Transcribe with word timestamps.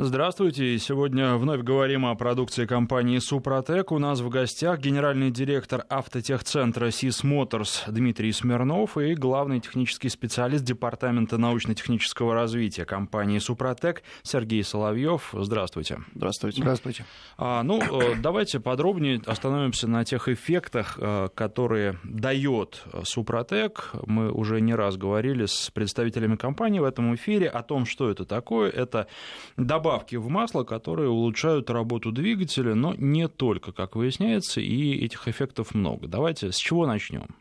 Здравствуйте. 0.00 0.78
Сегодня 0.78 1.34
вновь 1.34 1.62
говорим 1.62 2.06
о 2.06 2.14
продукции 2.14 2.66
компании 2.66 3.18
«Супротек». 3.18 3.90
У 3.90 3.98
нас 3.98 4.20
в 4.20 4.28
гостях 4.28 4.78
генеральный 4.78 5.32
директор 5.32 5.84
автотехцентра 5.90 6.92
«СИС 6.92 7.24
Моторс» 7.24 7.82
Дмитрий 7.88 8.30
Смирнов 8.30 8.96
и 8.96 9.14
главный 9.14 9.58
технический 9.58 10.08
специалист 10.08 10.62
Департамента 10.62 11.36
научно-технического 11.36 12.32
развития 12.32 12.84
компании 12.84 13.40
«Супротек» 13.40 14.04
Сергей 14.22 14.62
Соловьев. 14.62 15.30
Здравствуйте. 15.32 15.98
Здравствуйте. 16.14 16.62
Здравствуйте. 16.62 17.04
А, 17.36 17.64
ну, 17.64 17.82
э, 17.82 18.14
давайте 18.22 18.60
подробнее 18.60 19.20
остановимся 19.26 19.88
на 19.88 20.04
тех 20.04 20.28
эффектах, 20.28 20.96
э, 21.00 21.28
которые 21.34 21.98
дает 22.04 22.84
«Супротек». 23.02 23.90
Мы 24.06 24.30
уже 24.30 24.60
не 24.60 24.76
раз 24.76 24.96
говорили 24.96 25.46
с 25.46 25.72
представителями 25.72 26.36
компании 26.36 26.78
в 26.78 26.84
этом 26.84 27.16
эфире 27.16 27.48
о 27.48 27.64
том, 27.64 27.84
что 27.84 28.08
это 28.08 28.24
такое. 28.24 28.70
Это 28.70 29.08
добавка 29.56 29.87
добавки 29.88 30.16
в 30.16 30.28
масло, 30.28 30.64
которые 30.64 31.08
улучшают 31.08 31.70
работу 31.70 32.12
двигателя, 32.12 32.74
но 32.74 32.94
не 32.94 33.26
только, 33.26 33.72
как 33.72 33.96
выясняется, 33.96 34.60
и 34.60 34.92
этих 34.92 35.28
эффектов 35.28 35.74
много. 35.74 36.08
Давайте 36.08 36.52
с 36.52 36.56
чего 36.56 36.86
начнем? 36.86 37.36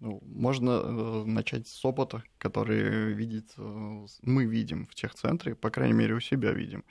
Ну, 0.00 0.22
можно 0.26 0.70
э, 0.70 1.24
начать 1.24 1.66
с 1.66 1.82
опыта, 1.82 2.22
который 2.36 3.14
видит, 3.14 3.54
э, 3.56 4.06
мы 4.22 4.44
видим 4.44 4.84
в 4.84 4.94
техцентре, 4.94 5.54
по 5.54 5.70
крайней 5.70 5.94
мере, 5.94 6.14
у 6.14 6.20
себя 6.20 6.52
видим, 6.52 6.84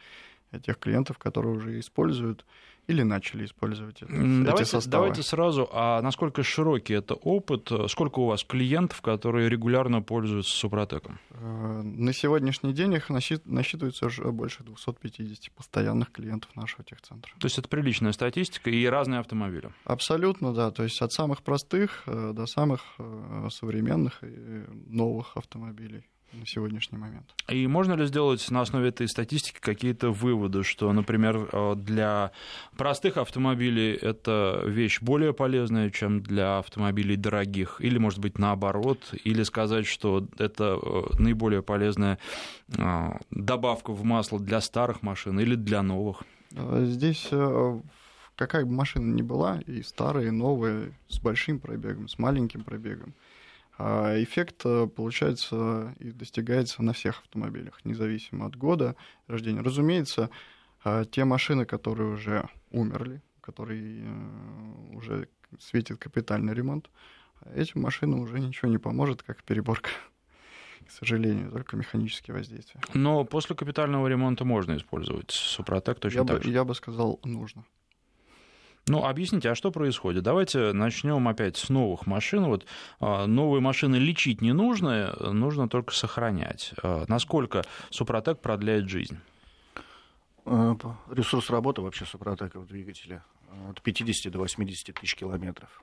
тех 0.65 0.79
клиентов, 0.79 1.19
которые 1.19 1.53
уже 1.53 1.79
используют 1.79 2.43
или 2.87 3.01
начали 3.03 3.45
использовать 3.45 4.01
это, 4.01 4.11
давайте, 4.11 4.63
эти 4.63 4.69
составы. 4.69 5.03
Давайте 5.03 5.23
сразу, 5.23 5.69
а 5.71 6.01
насколько 6.01 6.43
широкий 6.43 6.93
это 6.93 7.13
опыт? 7.13 7.71
Сколько 7.87 8.19
у 8.19 8.25
вас 8.25 8.43
клиентов, 8.43 9.01
которые 9.01 9.49
регулярно 9.49 10.01
пользуются 10.01 10.55
Супротеком? 10.55 11.19
Э, 11.31 11.81
на 11.83 12.13
сегодняшний 12.13 12.73
день 12.73 12.93
их 12.93 13.09
насчитывается 13.09 14.07
уже 14.07 14.31
больше 14.31 14.63
250 14.63 15.51
постоянных 15.53 16.11
клиентов 16.11 16.55
нашего 16.55 16.83
техцентра. 16.83 17.31
То 17.39 17.45
есть 17.45 17.57
это 17.57 17.69
приличная 17.69 18.11
статистика 18.11 18.69
и 18.69 18.85
разные 18.85 19.19
автомобили? 19.19 19.71
Абсолютно, 19.85 20.53
да. 20.53 20.71
То 20.71 20.83
есть 20.83 21.01
от 21.01 21.11
самых 21.11 21.43
простых 21.43 22.03
э, 22.05 22.31
до 22.33 22.45
самых 22.45 22.81
э, 22.99 23.47
современных 23.49 24.23
и 24.23 24.65
новых 24.87 25.37
автомобилей 25.37 26.05
на 26.33 26.45
сегодняшний 26.45 26.97
момент. 26.97 27.25
И 27.49 27.67
можно 27.67 27.93
ли 27.93 28.05
сделать 28.05 28.49
на 28.51 28.61
основе 28.61 28.89
этой 28.89 29.07
статистики 29.07 29.59
какие-то 29.59 30.11
выводы, 30.11 30.63
что, 30.63 30.91
например, 30.91 31.49
э, 31.51 31.75
для 31.75 32.31
простых 32.77 33.17
автомобилей 33.17 33.93
это 33.93 34.63
вещь 34.65 35.01
более 35.01 35.33
полезная, 35.33 35.89
чем 35.89 36.21
для 36.21 36.59
автомобилей 36.59 37.15
дорогих, 37.15 37.77
или, 37.79 37.97
может 37.97 38.19
быть, 38.19 38.37
наоборот, 38.37 39.13
или 39.23 39.43
сказать, 39.43 39.85
что 39.85 40.27
это 40.37 40.79
э, 40.81 41.01
наиболее 41.19 41.61
полезная 41.61 42.19
э, 42.77 43.11
добавка 43.31 43.91
в 43.91 44.03
масло 44.03 44.39
для 44.39 44.61
старых 44.61 45.01
машин 45.01 45.39
или 45.39 45.55
для 45.55 45.81
новых? 45.81 46.23
Здесь 46.51 47.29
какая 48.35 48.65
бы 48.65 48.71
машина 48.71 49.13
ни 49.13 49.21
была, 49.21 49.59
и 49.65 49.81
старые, 49.81 50.27
и 50.27 50.31
новые, 50.31 50.93
с 51.07 51.19
большим 51.19 51.59
пробегом, 51.59 52.07
с 52.07 52.17
маленьким 52.17 52.63
пробегом, 52.63 53.13
а 53.77 54.21
эффект 54.21 54.61
э, 54.65 54.87
получается 54.87 55.95
и 55.99 56.11
достигается 56.11 56.83
на 56.83 56.93
всех 56.93 57.21
автомобилях, 57.21 57.83
независимо 57.83 58.45
от 58.45 58.55
года 58.55 58.95
рождения. 59.27 59.61
Разумеется, 59.61 60.29
а, 60.83 61.05
те 61.05 61.25
машины, 61.25 61.65
которые 61.65 62.13
уже 62.13 62.47
умерли, 62.71 63.21
которые 63.41 64.03
э, 64.05 64.95
уже 64.95 65.27
светит 65.59 65.97
капитальный 65.97 66.53
ремонт, 66.53 66.89
этим 67.55 67.81
машинам 67.81 68.19
уже 68.19 68.39
ничего 68.39 68.69
не 68.69 68.77
поможет, 68.77 69.23
как 69.23 69.43
переборка 69.43 69.89
к 70.87 70.91
сожалению, 70.91 71.51
только 71.51 71.75
механические 71.75 72.35
воздействия. 72.35 72.79
Но 72.93 73.23
после 73.25 73.55
капитального 73.55 74.07
ремонта 74.07 74.45
можно 74.45 74.77
использовать 74.77 75.31
Супротек 75.31 75.99
точно 75.99 76.19
я 76.19 76.25
так 76.25 76.37
бы, 76.37 76.43
же? 76.43 76.51
Я 76.51 76.63
бы 76.63 76.75
сказал, 76.75 77.19
нужно. 77.23 77.65
Ну, 78.87 79.05
объясните, 79.05 79.49
а 79.49 79.55
что 79.55 79.71
происходит? 79.71 80.23
Давайте 80.23 80.73
начнем 80.73 81.27
опять 81.27 81.55
с 81.55 81.69
новых 81.69 82.05
машин. 82.05 82.45
Вот 82.45 82.65
а, 82.99 83.27
новые 83.27 83.61
машины 83.61 83.95
лечить 83.95 84.41
не 84.41 84.51
нужно, 84.51 85.15
нужно 85.19 85.69
только 85.69 85.93
сохранять. 85.93 86.73
А, 86.83 87.05
насколько 87.07 87.63
Супротек 87.91 88.39
продляет 88.39 88.89
жизнь? 88.89 89.17
Э, 90.45 90.75
ресурс 91.09 91.49
работы 91.49 91.81
вообще 91.81 92.05
Супротека 92.05 92.59
в 92.59 92.67
двигателе 92.67 93.23
от 93.69 93.81
50 93.81 94.31
до 94.31 94.39
80 94.39 94.93
тысяч 94.93 95.15
километров 95.15 95.81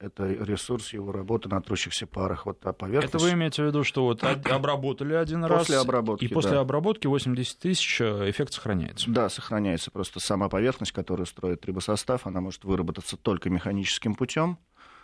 это 0.00 0.26
ресурс 0.26 0.94
его 0.94 1.12
работы 1.12 1.48
на 1.48 1.60
трущихся 1.60 2.06
парах. 2.06 2.46
Вот 2.46 2.60
та 2.60 2.72
поверхность... 2.72 3.14
Это 3.14 3.22
вы 3.22 3.32
имеете 3.32 3.62
в 3.62 3.66
виду, 3.66 3.84
что 3.84 4.04
вот 4.04 4.24
обработали 4.24 5.12
один 5.12 5.44
раз, 5.44 5.60
после 5.60 5.76
обработки, 5.76 6.24
и 6.24 6.28
после 6.28 6.52
да. 6.52 6.60
обработки 6.60 7.06
80 7.06 7.58
тысяч 7.58 8.00
э, 8.00 8.30
эффект 8.30 8.54
сохраняется? 8.54 9.10
Да, 9.10 9.28
сохраняется. 9.28 9.90
Просто 9.90 10.18
сама 10.18 10.48
поверхность, 10.48 10.92
которую 10.92 11.26
строит 11.26 11.60
трибосостав, 11.60 12.26
она 12.26 12.40
может 12.40 12.64
выработаться 12.64 13.18
только 13.18 13.50
механическим 13.50 14.14
путем, 14.14 14.58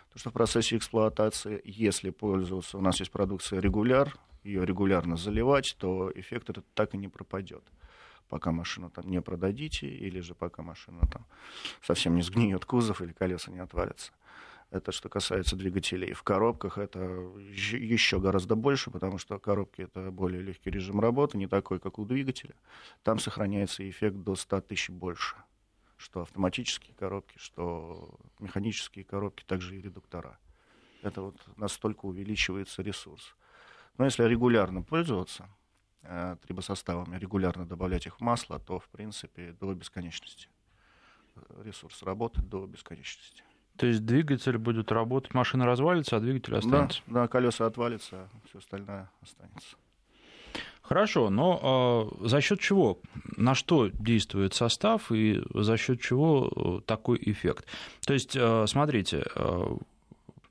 потому 0.09 0.21
что 0.21 0.31
в 0.31 0.33
процессе 0.33 0.77
эксплуатации, 0.79 1.61
если 1.65 2.09
пользоваться, 2.09 2.79
у 2.79 2.81
нас 2.81 2.99
есть 2.99 3.13
продукция 3.13 3.61
регуляр, 3.61 4.17
ее 4.45 4.65
регулярно 4.65 5.17
заливать, 5.17 5.77
то 5.79 6.11
эффект 6.15 6.49
этот 6.49 6.65
так 6.73 6.95
и 6.95 6.99
не 6.99 7.09
пропадет 7.09 7.63
пока 8.29 8.51
машину 8.51 8.91
там 8.91 9.09
не 9.09 9.21
продадите, 9.21 9.87
или 9.87 10.19
же 10.19 10.35
пока 10.35 10.61
машина 10.61 11.07
там 11.13 11.27
совсем 11.81 12.17
не 12.17 12.23
сгниет 12.23 12.65
кузов 12.65 13.01
или 13.01 13.13
колеса 13.13 13.53
не 13.53 13.61
отвалятся. 13.61 14.13
Это 14.71 14.91
что 14.91 15.09
касается 15.09 15.55
двигателей. 15.55 16.13
В 16.13 16.23
коробках 16.25 16.77
это 16.77 16.99
еще 16.99 18.19
гораздо 18.19 18.57
больше, 18.57 18.91
потому 18.91 19.19
что 19.19 19.39
коробки 19.39 19.83
это 19.83 20.11
более 20.11 20.43
легкий 20.43 20.71
режим 20.71 21.01
работы, 21.01 21.39
не 21.39 21.47
такой, 21.47 21.79
как 21.79 21.99
у 21.99 22.05
двигателя. 22.05 22.55
Там 23.05 23.19
сохраняется 23.21 23.89
эффект 23.89 24.17
до 24.17 24.35
100 24.35 24.63
тысяч 24.63 24.91
больше. 24.91 25.37
Что 25.97 26.23
автоматические 26.23 26.95
коробки, 26.97 27.39
что 27.39 28.19
механические 28.41 29.05
коробки, 29.05 29.45
также 29.45 29.77
и 29.77 29.81
редуктора. 29.81 30.39
Это 31.03 31.23
вот 31.23 31.41
настолько 31.57 32.07
увеличивается 32.07 32.83
ресурс. 32.83 33.37
Но 33.97 34.05
если 34.05 34.25
регулярно 34.25 34.83
пользоваться 34.83 35.49
э, 36.03 36.37
трибосоставами, 36.45 37.19
регулярно 37.19 37.65
добавлять 37.67 38.07
их 38.07 38.19
в 38.19 38.21
масло, 38.21 38.59
то, 38.59 38.81
в 38.81 38.89
принципе, 38.89 39.53
до 39.53 39.73
бесконечности. 39.75 40.49
Ресурс 41.63 42.03
работает 42.03 42.49
до 42.49 42.67
бесконечности. 42.67 43.46
То 43.77 43.87
есть 43.87 44.05
двигатель 44.05 44.59
будет 44.59 44.91
работать, 44.91 45.35
машина 45.35 45.67
развалится, 45.67 46.17
а 46.17 46.21
двигатель 46.21 46.57
останется? 46.57 47.03
Да, 47.07 47.23
да 47.23 47.29
колеса 47.29 47.67
отвалится, 47.67 48.17
а 48.17 48.29
все 48.49 48.59
остальное 48.59 49.11
останется. 49.23 49.77
Хорошо, 50.83 51.31
но 51.31 52.13
э, 52.23 52.29
за 52.29 52.41
счет 52.41 52.61
чего, 52.61 53.01
на 53.37 53.55
что 53.57 53.89
действует 53.89 54.55
состав 54.55 55.11
и 55.11 55.43
за 55.53 55.77
счет 55.77 56.01
чего 56.01 56.51
э, 56.55 56.81
такой 56.87 57.19
эффект? 57.21 57.67
То 58.07 58.15
есть, 58.15 58.37
э, 58.37 58.65
смотрите, 58.69 59.25
э, 59.35 59.77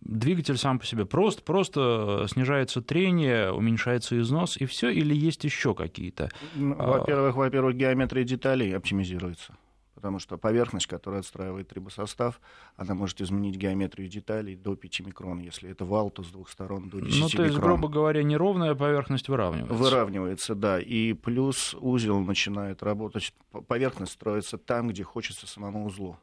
двигатель 0.02 0.58
сам 0.58 0.78
по 0.78 0.86
себе 0.86 1.06
просто, 1.06 1.42
просто 1.42 2.26
снижается 2.30 2.82
трение, 2.82 3.54
уменьшается 3.54 4.20
износ 4.20 4.58
и 4.58 4.66
все, 4.66 4.90
или 4.90 5.16
есть 5.16 5.46
еще 5.46 5.74
какие-то? 5.74 6.30
Ну, 6.56 6.76
во-первых, 6.76 7.36
во-первых, 7.38 7.76
геометрия 7.78 8.26
деталей 8.26 8.76
оптимизируется 8.76 9.56
потому 10.06 10.20
что 10.20 10.38
поверхность, 10.38 10.86
которая 10.86 11.22
отстраивает 11.22 11.68
трибосостав, 11.68 12.40
она 12.76 12.94
может 12.94 13.22
изменить 13.22 13.56
геометрию 13.56 14.08
деталей 14.08 14.56
до 14.56 14.76
5 14.76 15.00
микрон. 15.00 15.40
Если 15.40 15.68
это 15.72 15.84
вал, 15.84 16.12
то 16.12 16.22
с 16.22 16.28
двух 16.28 16.48
сторон 16.52 16.90
до 16.90 17.00
10 17.00 17.08
микрон. 17.08 17.22
Ну, 17.24 17.30
то 17.30 17.44
есть, 17.44 17.56
микрон. 17.56 17.72
грубо 17.72 17.88
говоря, 17.92 18.22
неровная 18.22 18.76
поверхность 18.76 19.30
выравнивается. 19.30 19.74
Выравнивается, 19.74 20.54
да. 20.54 20.80
И 20.80 21.14
плюс 21.14 21.74
узел 21.74 22.20
начинает 22.20 22.84
работать. 22.84 23.34
Поверхность 23.68 24.12
строится 24.12 24.60
там, 24.60 24.90
где 24.90 25.02
хочется 25.04 25.48
самому 25.48 25.88
узлу. 25.88 26.20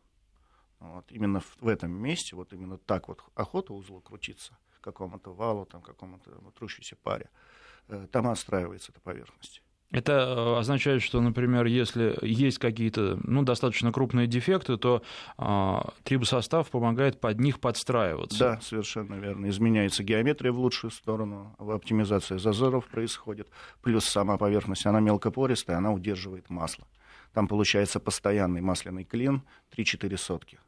Вот. 0.79 1.05
Именно 1.11 1.41
в, 1.41 1.57
в 1.61 1.67
этом 1.67 1.91
месте, 1.91 2.37
вот 2.37 2.53
именно 2.53 2.79
так 2.79 3.09
вот 3.09 3.25
охота 3.35 3.73
узлу 3.73 4.01
крутиться, 4.01 4.57
какому-то 4.81 5.35
валу, 5.35 5.67
там, 5.67 5.83
какому-то 5.83 6.31
трущейся 6.57 6.95
паре, 7.03 7.31
э, 7.89 8.07
там 8.13 8.29
отстраивается 8.29 8.93
эта 8.93 9.01
поверхность. 9.01 9.61
Это 9.93 10.13
э, 10.13 10.59
означает, 10.59 11.03
что, 11.03 11.21
например, 11.21 11.67
если 11.67 12.17
есть 12.23 12.59
какие-то 12.59 13.21
ну, 13.25 13.43
достаточно 13.43 13.93
крупные 13.93 14.27
дефекты, 14.27 14.79
то 14.79 15.03
а, 15.37 15.93
трибосостав 16.03 16.71
помогает 16.71 17.21
под 17.21 17.39
них 17.41 17.61
подстраиваться. 17.61 18.39
Да, 18.39 18.61
совершенно 18.63 19.17
верно. 19.17 19.51
Изменяется 19.51 20.03
геометрия 20.03 20.51
в 20.51 20.59
лучшую 20.59 20.91
сторону, 20.91 21.55
оптимизация 21.59 22.39
зазоров 22.39 22.87
происходит, 22.87 23.49
плюс 23.83 24.07
сама 24.07 24.39
поверхность, 24.39 24.87
она 24.87 25.01
мелкопористая, 25.01 25.77
она 25.77 25.93
удерживает 25.93 26.49
масло. 26.49 26.87
Там 27.35 27.47
получается 27.47 28.01
постоянный 28.01 28.63
масляный 28.63 29.05
клин 29.05 29.43
3-4 29.77 30.17
сотки. 30.17 30.59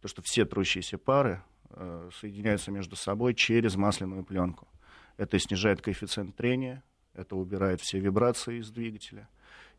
То, 0.00 0.06
что 0.06 0.22
все 0.22 0.44
трущиеся 0.44 0.96
пары 0.96 1.42
э, 1.70 2.10
соединяются 2.20 2.70
между 2.70 2.94
собой 2.94 3.34
через 3.34 3.74
масляную 3.74 4.24
пленку. 4.24 4.68
Это 5.16 5.40
снижает 5.40 5.82
коэффициент 5.82 6.36
трения, 6.36 6.84
это 7.14 7.36
убирает 7.36 7.80
все 7.80 7.98
вибрации 7.98 8.58
из 8.58 8.70
двигателя. 8.70 9.28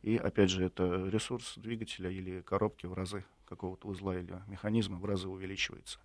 И, 0.01 0.17
опять 0.17 0.49
же, 0.49 0.65
это 0.65 1.07
ресурс 1.09 1.53
двигателя 1.57 2.09
или 2.09 2.41
коробки 2.41 2.85
в 2.85 2.93
разы 2.93 3.23
какого-то 3.47 3.87
узла 3.87 4.17
или 4.17 4.41
механизма 4.47 4.97
в 4.97 5.05
разы 5.05 5.27
увеличивается. 5.27 5.99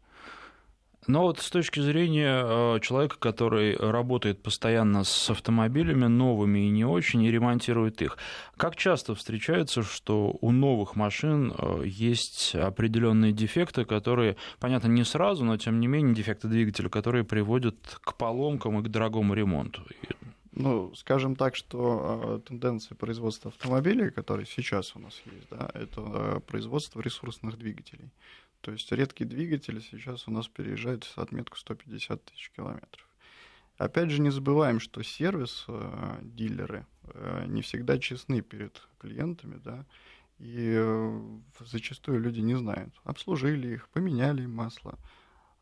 Но 1.06 1.22
вот 1.22 1.38
с 1.38 1.50
точки 1.50 1.78
зрения 1.78 2.42
э, 2.42 2.80
человека, 2.80 3.16
который 3.18 3.76
работает 3.76 4.42
постоянно 4.42 5.04
с 5.04 5.30
автомобилями, 5.30 6.06
новыми 6.06 6.66
и 6.66 6.68
не 6.68 6.84
очень, 6.84 7.22
и 7.22 7.30
ремонтирует 7.30 8.02
их, 8.02 8.18
как 8.56 8.74
часто 8.74 9.14
встречается, 9.14 9.82
что 9.82 10.36
у 10.40 10.50
новых 10.50 10.96
машин 10.96 11.54
э, 11.56 11.82
есть 11.84 12.56
определенные 12.56 13.30
дефекты, 13.32 13.84
которые, 13.84 14.36
понятно, 14.58 14.88
не 14.88 15.04
сразу, 15.04 15.44
но 15.44 15.56
тем 15.56 15.78
не 15.78 15.86
менее 15.86 16.14
дефекты 16.14 16.48
двигателя, 16.48 16.88
которые 16.88 17.22
приводят 17.22 17.76
к 18.02 18.14
поломкам 18.16 18.80
и 18.80 18.82
к 18.82 18.88
дорогому 18.88 19.34
ремонту? 19.34 19.82
Ну, 20.56 20.94
скажем 20.94 21.36
так, 21.36 21.54
что 21.54 22.40
э, 22.42 22.48
тенденция 22.48 22.96
производства 22.96 23.50
автомобилей, 23.50 24.10
которые 24.10 24.46
сейчас 24.46 24.96
у 24.96 24.98
нас 24.98 25.20
есть, 25.26 25.48
да, 25.50 25.70
это 25.74 26.00
э, 26.00 26.40
производство 26.40 27.02
ресурсных 27.02 27.58
двигателей. 27.58 28.10
То 28.62 28.72
есть 28.72 28.90
редкие 28.90 29.28
двигатели 29.28 29.80
сейчас 29.80 30.26
у 30.26 30.30
нас 30.30 30.48
переезжают 30.48 31.12
отметку 31.16 31.58
150 31.58 32.24
тысяч 32.24 32.50
километров. 32.56 33.06
Опять 33.76 34.10
же, 34.10 34.22
не 34.22 34.30
забываем, 34.30 34.80
что 34.80 35.02
сервис, 35.02 35.66
э, 35.68 36.18
дилеры 36.22 36.86
э, 37.02 37.44
не 37.46 37.60
всегда 37.60 37.98
честны 37.98 38.40
перед 38.40 38.80
клиентами, 38.98 39.60
да, 39.62 39.84
и 40.38 40.72
э, 40.74 41.20
зачастую 41.60 42.20
люди 42.20 42.40
не 42.40 42.56
знают. 42.56 42.94
Обслужили 43.04 43.74
их, 43.74 43.90
поменяли 43.90 44.44
им 44.44 44.54
масло. 44.54 44.98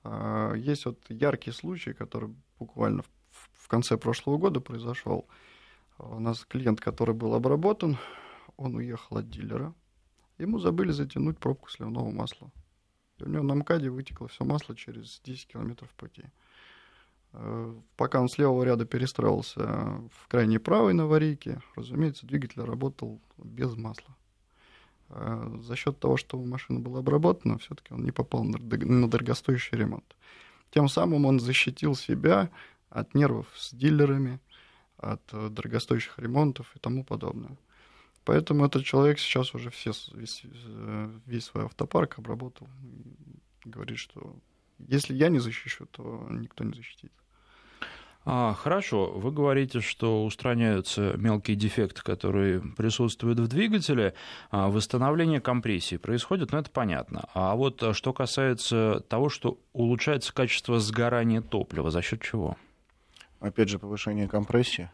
Э, 0.05 0.55
есть 0.57 0.85
вот 0.85 1.05
яркий 1.09 1.51
случай, 1.51 1.93
который 1.93 2.33
буквально 2.61 3.03
в, 3.03 3.11
в 3.65 3.69
конце 3.69 3.97
прошлого 3.97 4.37
года 4.37 4.61
произошел. 4.61 5.27
У 5.99 6.21
нас 6.21 6.45
клиент, 6.45 6.83
который 6.83 7.15
был 7.15 7.35
обработан, 7.35 7.97
он 8.59 8.75
уехал 8.75 9.17
от 9.17 9.31
дилера. 9.31 9.73
Ему 10.37 10.59
забыли 10.59 10.93
затянуть 10.93 11.39
пробку 11.39 11.71
сливного 11.71 12.11
масла. 12.11 12.51
И 13.17 13.25
у 13.25 13.29
него 13.29 13.43
на 13.43 13.55
МКАДе 13.55 13.89
вытекло 13.89 14.29
все 14.29 14.45
масло 14.45 14.77
через 14.77 15.19
10 15.25 15.47
километров 15.47 15.89
пути. 15.95 16.25
Э, 17.33 17.75
пока 17.97 18.21
он 18.21 18.29
с 18.29 18.37
левого 18.37 18.65
ряда 18.65 18.85
перестроился 18.85 19.63
в 20.13 20.29
крайний 20.29 20.59
правый 20.59 20.93
на 20.93 21.05
аварийке, 21.05 21.63
разумеется, 21.75 22.27
двигатель 22.27 22.61
работал 22.61 23.19
без 23.39 23.75
масла. 23.77 24.15
Э, 25.09 25.59
за 25.63 25.75
счет 25.75 25.99
того, 25.99 26.19
что 26.19 26.39
машина 26.39 26.81
была 26.81 26.99
обработана, 26.99 27.57
все-таки 27.57 27.95
он 27.95 28.05
не 28.05 28.11
попал 28.11 28.45
на 28.45 29.09
дорогостоящий 29.09 29.79
ремонт. 29.79 30.05
Тем 30.71 30.89
самым 30.89 31.25
он 31.25 31.41
защитил 31.41 31.95
себя 31.95 32.51
от 32.95 33.15
нервов 33.15 33.47
с 33.57 33.75
дилерами, 33.75 34.41
от 34.97 35.23
э, 35.33 35.49
дорогостоящих 35.51 36.19
ремонтов 36.19 36.75
и 36.77 36.79
тому 36.79 37.05
подобное. 37.05 37.59
Поэтому 38.25 38.65
этот 38.65 38.85
человек 38.85 39.19
сейчас 39.19 39.55
уже 39.55 39.71
все, 39.71 39.93
весь, 40.13 40.43
э, 40.45 41.19
весь 41.27 41.45
свой 41.45 41.65
автопарк 41.65 42.19
обработал. 42.19 42.69
И 43.65 43.69
говорит, 43.69 43.99
что 43.99 44.37
если 44.79 45.15
я 45.15 45.29
не 45.29 45.41
защищу, 45.41 45.87
то 45.87 46.27
никто 46.31 46.65
не 46.65 46.73
защитит. 46.73 47.13
А, 48.27 48.55
хорошо, 48.55 49.13
вы 49.13 49.31
говорите, 49.31 49.81
что 49.81 50.25
устраняются 50.25 51.15
мелкие 51.19 51.57
дефекты, 51.57 52.03
которые 52.03 52.61
присутствуют 52.61 53.39
в 53.39 53.49
двигателе. 53.49 54.15
А 54.51 54.71
восстановление 54.71 55.41
компрессии 55.41 55.97
происходит, 55.97 56.53
ну 56.53 56.59
это 56.59 56.71
понятно. 56.71 57.29
А 57.35 57.55
вот 57.55 57.83
а, 57.83 57.93
что 57.93 58.13
касается 58.15 59.05
того, 59.09 59.29
что 59.29 59.59
улучшается 59.75 60.33
качество 60.33 60.81
сгорания 60.81 61.43
топлива, 61.43 61.91
за 61.91 62.01
счет 62.01 62.23
чего? 62.23 62.57
Опять 63.41 63.69
же, 63.69 63.79
повышение 63.79 64.29
компрессии 64.29 64.91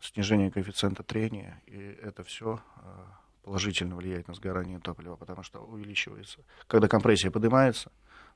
снижение 0.00 0.50
коэффициента 0.50 1.02
трения, 1.02 1.62
и 1.66 1.98
это 2.02 2.22
все 2.24 2.60
а, 2.76 3.18
положительно 3.42 3.96
влияет 3.96 4.28
на 4.28 4.34
сгорание 4.34 4.78
топлива, 4.78 5.16
потому 5.16 5.42
что 5.42 5.60
увеличивается. 5.60 6.40
Когда 6.66 6.88
компрессия 6.88 7.30
поднимается, 7.30 7.90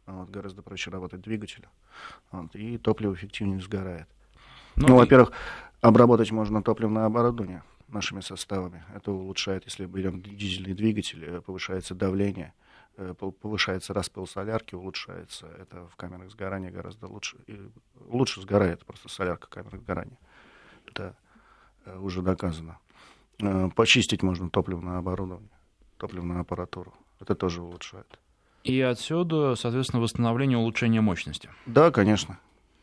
вот, 0.07 0.31
гораздо 0.31 0.63
проще 0.63 0.91
работать 0.91 1.21
двигателю, 1.21 1.69
вот, 2.31 2.55
и 2.55 2.79
топливо 2.79 3.15
эффективнее 3.15 3.61
сгорает. 3.61 4.09
Ну, 4.77 4.89
ну 4.89 4.95
и... 4.97 4.99
во-первых, 4.99 5.33
обработать 5.81 6.31
можно 6.31 6.63
топливное 6.63 7.05
оборудование 7.05 7.63
нашими 7.89 8.21
составами. 8.21 8.85
Это 8.95 9.13
улучшает, 9.13 9.65
если 9.65 9.87
берем 9.87 10.23
дизельный 10.23 10.75
двигатель, 10.75 11.25
э, 11.25 11.41
повышается 11.41 11.95
давление, 11.95 12.55
э, 12.55 12.68
повышается 13.15 13.95
распыл 13.95 14.27
солярки, 14.27 14.75
улучшается. 14.75 15.47
Это 15.59 15.87
в 15.89 15.97
камерах 15.97 16.31
сгорания 16.31 16.71
гораздо 16.71 17.07
лучше. 17.07 17.39
лучше 18.07 18.41
сгорает 18.41 18.85
просто 18.85 19.09
солярка 19.09 19.49
камеры 19.49 19.79
сгорания. 19.79 20.19
Это 20.87 21.17
Э, 21.89 21.99
уже 21.99 22.23
доказано. 22.23 22.79
Э, 23.41 23.69
почистить 23.75 24.23
можно 24.23 24.51
топливное 24.51 24.99
оборудование, 24.99 25.51
топливную 25.97 26.41
аппаратуру. 26.41 26.95
Это 27.21 27.35
тоже 27.35 27.63
улучшает. 27.63 28.19
И 28.65 28.81
отсюда, 28.81 29.55
соответственно, 29.55 30.03
восстановление, 30.03 30.59
улучшение 30.59 31.01
мощности. 31.01 31.49
Да, 31.67 31.91
конечно. 31.91 32.39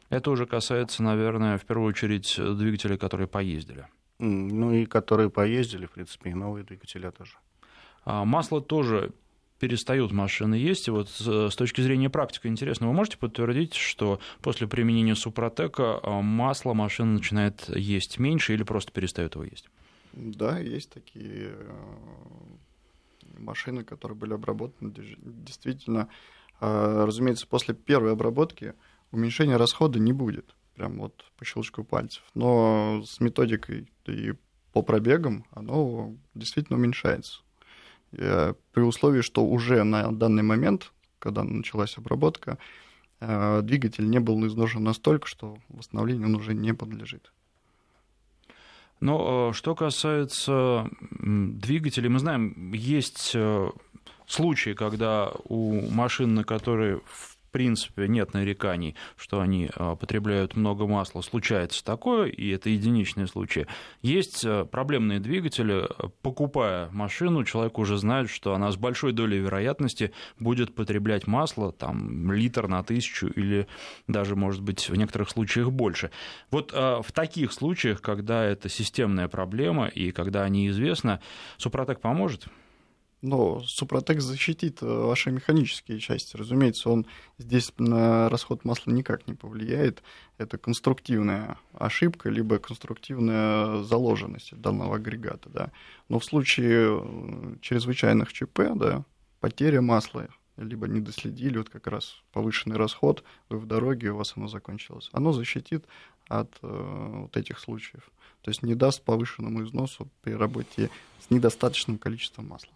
Это 0.09 0.31
уже 0.31 0.45
касается, 0.45 1.03
наверное, 1.03 1.57
в 1.57 1.65
первую 1.65 1.89
очередь 1.89 2.35
двигателей, 2.37 2.97
которые 2.97 3.27
поездили. 3.27 3.87
Ну 4.19 4.71
и 4.71 4.85
которые 4.85 5.29
поездили, 5.29 5.85
в 5.85 5.91
принципе, 5.91 6.29
и 6.29 6.33
новые 6.33 6.63
двигатели 6.63 7.09
тоже. 7.09 7.37
А 8.05 8.23
масло 8.23 8.61
тоже 8.61 9.11
перестают 9.59 10.11
машины 10.11 10.55
есть. 10.55 10.87
И 10.87 10.91
вот 10.91 11.09
с 11.09 11.55
точки 11.55 11.81
зрения 11.81 12.09
практики 12.09 12.47
интересно, 12.47 12.87
вы 12.87 12.93
можете 12.93 13.17
подтвердить, 13.17 13.73
что 13.73 14.19
после 14.41 14.67
применения 14.67 15.15
Супротека 15.15 15.99
а, 16.01 16.21
масло 16.21 16.73
машина 16.73 17.13
начинает 17.13 17.69
есть 17.75 18.19
меньше 18.19 18.53
или 18.53 18.63
просто 18.63 18.91
перестает 18.91 19.35
его 19.35 19.45
есть? 19.45 19.69
Да, 20.13 20.59
есть 20.59 20.91
такие 20.91 21.55
э, 21.57 21.71
машины, 23.37 23.83
которые 23.83 24.17
были 24.17 24.33
обработаны. 24.33 24.93
Действительно, 25.19 26.07
разумеется, 26.59 27.47
после 27.47 27.73
первой 27.73 28.13
обработки 28.13 28.75
уменьшения 29.11 29.57
расхода 29.57 29.99
не 29.99 30.13
будет, 30.13 30.55
прям 30.75 30.99
вот 30.99 31.25
по 31.37 31.45
щелчку 31.45 31.83
пальцев. 31.83 32.23
Но 32.33 33.03
с 33.05 33.19
методикой 33.19 33.91
и 34.05 34.33
по 34.73 34.81
пробегам 34.81 35.45
оно 35.51 36.15
действительно 36.33 36.77
уменьшается. 36.77 37.41
Э, 38.17 38.53
при 38.71 38.81
условии, 38.81 39.21
что 39.21 39.45
уже 39.45 39.83
на 39.83 40.11
данный 40.11 40.43
момент, 40.43 40.91
когда 41.19 41.43
началась 41.43 41.97
обработка, 41.97 42.57
э, 43.19 43.61
двигатель 43.61 44.09
не 44.09 44.19
был 44.19 44.45
изношен 44.47 44.83
настолько, 44.83 45.27
что 45.27 45.57
восстановлению 45.69 46.27
он 46.27 46.35
уже 46.35 46.53
не 46.53 46.73
подлежит. 46.73 47.31
Но 48.99 49.49
э, 49.49 49.53
что 49.53 49.75
касается 49.75 50.89
двигателей, 51.11 52.09
мы 52.09 52.19
знаем, 52.19 52.71
есть 52.73 53.35
случаи, 54.27 54.73
когда 54.73 55.31
у 55.45 55.89
машин, 55.91 56.35
на 56.35 56.43
которые 56.43 57.01
принципе 57.55 58.09
нет 58.09 58.33
нареканий, 58.33 58.97
что 59.15 59.39
они 59.39 59.69
а, 59.77 59.95
потребляют 59.95 60.57
много 60.57 60.85
масла. 60.87 61.21
Случается 61.21 61.85
такое, 61.85 62.27
и 62.27 62.49
это 62.49 62.69
единичные 62.69 63.27
случаи. 63.27 63.65
Есть 64.01 64.43
а, 64.45 64.65
проблемные 64.65 65.21
двигатели. 65.21 65.87
Покупая 66.21 66.89
машину, 66.91 67.45
человек 67.45 67.79
уже 67.79 67.95
знает, 67.95 68.29
что 68.29 68.53
она 68.53 68.73
с 68.73 68.75
большой 68.75 69.13
долей 69.13 69.37
вероятности 69.37 70.11
будет 70.37 70.75
потреблять 70.75 71.27
масло, 71.27 71.71
там, 71.71 72.29
литр 72.33 72.67
на 72.67 72.83
тысячу 72.83 73.27
или 73.27 73.67
даже, 74.05 74.35
может 74.35 74.61
быть, 74.61 74.89
в 74.89 74.95
некоторых 74.97 75.29
случаях 75.29 75.71
больше. 75.71 76.11
Вот 76.51 76.73
а, 76.73 77.01
в 77.01 77.13
таких 77.13 77.53
случаях, 77.53 78.01
когда 78.01 78.43
это 78.43 78.67
системная 78.67 79.29
проблема 79.29 79.87
и 79.87 80.11
когда 80.11 80.43
они 80.43 80.67
известны, 80.67 81.21
Супротек 81.57 82.01
поможет? 82.01 82.49
Но 83.25 83.59
Супротек 83.61 84.21
защитит 84.21 84.83
э, 84.83 84.85
ваши 84.85 85.31
механические 85.31 85.99
части. 85.99 86.37
Разумеется, 86.37 86.91
он 86.91 87.07
здесь 87.39 87.73
на 87.79 88.29
расход 88.29 88.63
масла 88.65 88.91
никак 88.91 89.25
не 89.25 89.33
повлияет. 89.33 90.03
Это 90.37 90.59
конструктивная 90.59 91.57
ошибка, 91.73 92.29
либо 92.29 92.59
конструктивная 92.59 93.81
заложенность 93.81 94.55
данного 94.61 94.97
агрегата. 94.97 95.49
Да. 95.49 95.71
Но 96.07 96.19
в 96.19 96.25
случае 96.25 97.01
э, 97.01 97.55
чрезвычайных 97.61 98.31
ЧП, 98.31 98.59
да, 98.75 99.03
потеря 99.39 99.81
масла, 99.81 100.27
либо 100.57 100.87
не 100.87 101.01
доследили, 101.01 101.57
вот 101.57 101.69
как 101.69 101.87
раз 101.87 102.21
повышенный 102.31 102.77
расход, 102.77 103.23
вы 103.49 103.57
в 103.57 103.65
дороге, 103.65 104.11
у 104.11 104.17
вас 104.17 104.33
оно 104.35 104.47
закончилось. 104.47 105.09
Оно 105.13 105.33
защитит 105.33 105.83
от 106.27 106.55
э, 106.61 107.21
вот 107.23 107.35
этих 107.35 107.57
случаев. 107.57 108.07
То 108.43 108.51
есть 108.51 108.61
не 108.61 108.75
даст 108.75 109.01
повышенному 109.01 109.63
износу 109.63 110.09
при 110.21 110.33
работе 110.33 110.91
с 111.19 111.31
недостаточным 111.31 111.97
количеством 111.97 112.49
масла. 112.49 112.75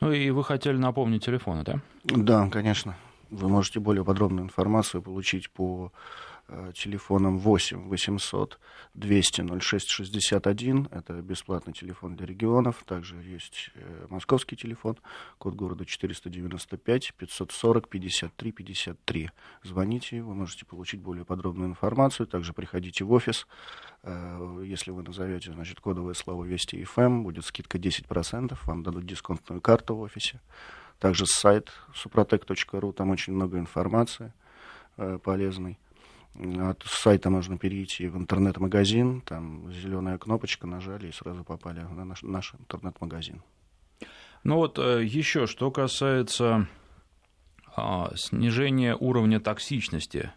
Ну 0.00 0.12
и 0.12 0.30
вы 0.30 0.44
хотели 0.44 0.76
напомнить 0.76 1.24
телефоны, 1.24 1.62
да? 1.62 1.80
Да, 2.04 2.48
конечно. 2.48 2.96
Вы 3.30 3.48
можете 3.48 3.80
более 3.80 4.04
подробную 4.04 4.44
информацию 4.44 5.02
получить 5.02 5.50
по 5.50 5.92
э, 6.50 6.72
телефонам 6.74 7.38
8 7.38 7.88
800 7.88 8.58
200 8.94 9.60
06 9.60 9.88
61. 9.88 10.88
Это 10.90 11.12
бесплатный 11.22 11.72
телефон 11.72 12.16
для 12.16 12.26
регионов. 12.26 12.82
Также 12.84 13.16
есть 13.16 13.70
э, 13.74 14.06
московский 14.08 14.56
телефон, 14.56 14.96
код 15.38 15.54
города 15.54 15.84
495 15.84 17.14
540 17.16 17.88
53 17.88 18.52
53. 18.52 19.30
Звоните, 19.62 20.22
вы 20.22 20.34
можете 20.34 20.64
получить 20.64 21.00
более 21.00 21.24
подробную 21.24 21.70
информацию. 21.70 22.26
Также 22.26 22.52
приходите 22.52 23.04
в 23.04 23.12
офис. 23.12 23.46
Э, 24.02 24.62
если 24.64 24.90
вы 24.90 25.02
назовете 25.02 25.52
значит, 25.52 25.80
кодовое 25.80 26.14
слово 26.14 26.44
Вести 26.44 26.82
FM, 26.82 27.22
будет 27.22 27.44
скидка 27.44 27.78
10%, 27.78 28.58
вам 28.66 28.82
дадут 28.82 29.06
дисконтную 29.06 29.60
карту 29.60 29.94
в 29.94 30.00
офисе. 30.00 30.40
Также 30.98 31.26
сайт 31.26 31.70
suprotec.ru, 31.94 32.92
там 32.92 33.10
очень 33.10 33.32
много 33.32 33.58
информации. 33.58 34.32
полезный. 35.22 35.78
От 36.34 36.82
сайта 36.86 37.28
можно 37.30 37.58
перейти 37.58 38.06
в 38.06 38.16
интернет-магазин, 38.16 39.20
там 39.22 39.70
зеленая 39.72 40.16
кнопочка, 40.16 40.66
нажали 40.66 41.08
и 41.08 41.12
сразу 41.12 41.44
попали 41.44 41.80
на 41.80 42.04
наш, 42.04 42.22
наш 42.22 42.54
интернет-магазин. 42.54 43.42
Ну 44.44 44.56
вот 44.56 44.78
еще, 44.78 45.46
что 45.46 45.70
касается 45.70 46.66
а, 47.76 48.12
снижения 48.16 48.96
уровня 48.96 49.40
токсичности 49.40 50.32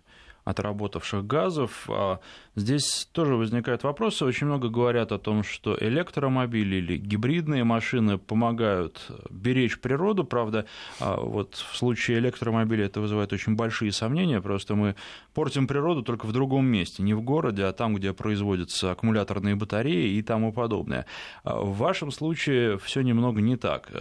отработавших 0.45 1.25
газов. 1.25 1.89
А 1.89 2.19
здесь 2.55 3.07
тоже 3.11 3.35
возникают 3.35 3.83
вопросы. 3.83 4.25
Очень 4.25 4.47
много 4.47 4.69
говорят 4.69 5.11
о 5.11 5.19
том, 5.19 5.43
что 5.43 5.77
электромобили 5.79 6.77
или 6.77 6.97
гибридные 6.97 7.63
машины 7.63 8.17
помогают 8.17 9.09
беречь 9.29 9.79
природу. 9.79 10.23
Правда, 10.23 10.65
а 10.99 11.17
вот 11.17 11.55
в 11.55 11.77
случае 11.77 12.19
электромобиля 12.19 12.85
это 12.85 12.99
вызывает 12.99 13.31
очень 13.31 13.55
большие 13.55 13.91
сомнения. 13.91 14.41
Просто 14.41 14.75
мы 14.75 14.95
портим 15.33 15.67
природу 15.67 16.03
только 16.03 16.25
в 16.25 16.31
другом 16.31 16.65
месте. 16.65 17.03
Не 17.03 17.13
в 17.13 17.21
городе, 17.21 17.65
а 17.65 17.73
там, 17.73 17.95
где 17.95 18.13
производятся 18.13 18.91
аккумуляторные 18.91 19.55
батареи 19.55 20.13
и 20.13 20.21
тому 20.21 20.53
подобное. 20.53 21.05
А 21.43 21.59
в 21.59 21.77
вашем 21.77 22.11
случае 22.11 22.77
все 22.77 23.01
немного 23.01 23.41
не 23.41 23.57
так. 23.57 23.91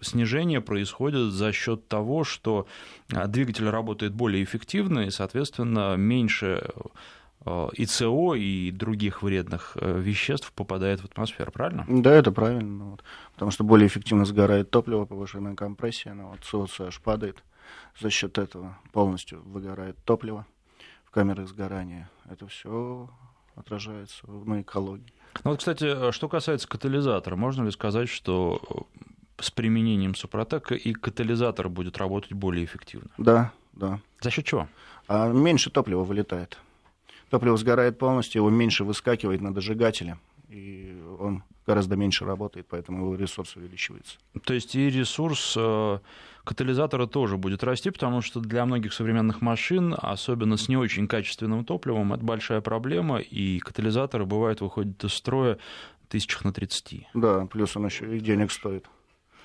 Снижение 0.00 0.60
происходит 0.60 1.32
за 1.32 1.52
счет 1.52 1.88
того, 1.88 2.24
что 2.24 2.66
двигатель 3.08 3.68
работает 3.68 4.14
более 4.14 4.42
эффективно 4.42 5.00
и, 5.00 5.10
соответственно, 5.10 5.96
меньше 5.96 6.70
э, 7.44 7.68
ИЦО 7.74 8.34
и 8.34 8.70
других 8.70 9.22
вредных 9.22 9.76
э, 9.80 10.00
веществ 10.00 10.52
попадает 10.52 11.00
в 11.00 11.04
атмосферу, 11.04 11.52
правильно? 11.52 11.84
Да, 11.88 12.12
это 12.12 12.32
правильно. 12.32 12.84
Вот. 12.90 13.04
Потому 13.34 13.50
что 13.50 13.64
более 13.64 13.86
эффективно 13.86 14.24
сгорает 14.24 14.70
топливо, 14.70 15.04
повышенная 15.04 15.54
компрессия, 15.54 16.14
но 16.14 16.30
вот 16.30 16.40
СО2 16.40 16.92
падает. 17.02 17.42
За 18.00 18.10
счет 18.10 18.38
этого 18.38 18.78
полностью 18.92 19.42
выгорает 19.42 19.96
топливо 20.04 20.46
в 21.10 21.12
камерах 21.12 21.48
сгорания. 21.48 22.08
Это 22.30 22.46
все 22.46 23.10
отражается 23.56 24.30
на 24.30 24.62
экологии. 24.62 25.12
Ну 25.42 25.50
вот, 25.50 25.58
кстати, 25.58 26.12
что 26.12 26.28
касается 26.28 26.68
катализатора, 26.68 27.34
можно 27.34 27.64
ли 27.64 27.72
сказать, 27.72 28.08
что 28.08 28.86
с 29.38 29.50
применением 29.50 30.14
Супротека 30.14 30.76
и 30.76 30.92
катализатор 30.92 31.68
будет 31.68 31.98
работать 31.98 32.32
более 32.32 32.64
эффективно? 32.64 33.10
Да, 33.18 33.52
да. 33.72 33.98
За 34.20 34.30
счет 34.30 34.44
чего? 34.44 34.68
а 35.08 35.28
меньше 35.32 35.70
топлива 35.70 36.04
вылетает. 36.04 36.58
Топливо 37.30 37.56
сгорает 37.56 37.98
полностью, 37.98 38.40
его 38.40 38.50
меньше 38.50 38.84
выскакивает 38.84 39.40
на 39.40 39.52
дожигателе, 39.52 40.18
и 40.48 40.96
он 41.20 41.44
гораздо 41.66 41.96
меньше 41.96 42.24
работает, 42.24 42.66
поэтому 42.68 43.04
его 43.04 43.14
ресурс 43.14 43.56
увеличивается. 43.56 44.18
То 44.44 44.54
есть 44.54 44.74
и 44.74 44.90
ресурс 44.90 45.54
э, 45.56 45.98
катализатора 46.44 47.06
тоже 47.06 47.36
будет 47.36 47.62
расти, 47.62 47.90
потому 47.90 48.22
что 48.22 48.40
для 48.40 48.66
многих 48.66 48.92
современных 48.92 49.40
машин, 49.40 49.94
особенно 49.96 50.56
с 50.56 50.68
не 50.68 50.76
очень 50.76 51.06
качественным 51.06 51.64
топливом, 51.64 52.12
это 52.12 52.24
большая 52.24 52.60
проблема, 52.60 53.18
и 53.18 53.58
катализаторы 53.60 54.26
бывают 54.26 54.60
выходят 54.60 55.02
из 55.04 55.12
строя 55.12 55.58
тысячах 56.08 56.44
на 56.44 56.52
30. 56.52 57.06
Да, 57.14 57.46
плюс 57.46 57.76
он 57.76 57.86
еще 57.86 58.16
и 58.16 58.20
денег 58.20 58.50
стоит. 58.50 58.86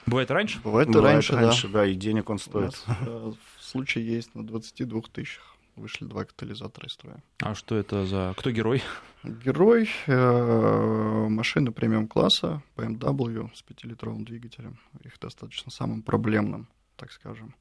Бывает 0.08 0.30
раньше? 0.32 0.60
Бывает, 0.64 0.90
Бывает 0.90 1.14
раньше, 1.14 1.34
раньше, 1.36 1.68
да. 1.68 1.80
да, 1.80 1.86
и 1.86 1.96
денег 1.96 2.30
он 2.30 2.40
стоит. 2.40 2.84
Э, 2.88 3.32
в 3.58 3.64
случае 3.64 4.08
есть 4.08 4.34
на 4.36 4.46
22 4.46 5.02
тысячах 5.12 5.55
вышли 5.76 6.06
два 6.06 6.26
катализатора 6.26 6.88
из 6.88 6.94
строя. 6.94 7.24
А 7.40 7.56
что 7.56 7.76
это 7.76 8.06
за... 8.06 8.34
Кто 8.38 8.52
герой? 8.52 8.82
Герой 9.24 9.90
э, 10.08 11.28
машины 11.30 11.72
премиум-класса 11.72 12.62
BMW 12.76 13.50
с 13.54 13.64
5-литровым 13.64 14.24
двигателем. 14.24 14.80
Их 15.04 15.20
достаточно 15.20 15.72
самым 15.72 16.02
проблемным, 16.02 16.68
так 16.96 17.12
скажем. 17.12 17.56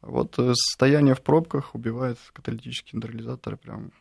Вот 0.00 0.38
э, 0.38 0.54
состояние 0.54 1.14
в 1.14 1.22
пробках 1.22 1.74
убивает 1.74 2.18
каталитические 2.32 2.98
нейтрализаторы 2.98 3.56
прям 3.56 3.92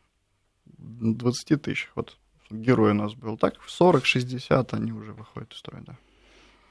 20 0.66 1.62
тысяч. 1.62 1.90
Вот 1.96 2.18
герой 2.50 2.92
у 2.92 2.96
нас 2.96 3.14
был. 3.14 3.38
Так, 3.38 3.60
в 3.60 3.82
40-60 3.82 4.68
они 4.72 4.92
уже 4.92 5.14
выходят 5.14 5.54
из 5.54 5.60
строя, 5.60 5.82
да. 5.86 5.98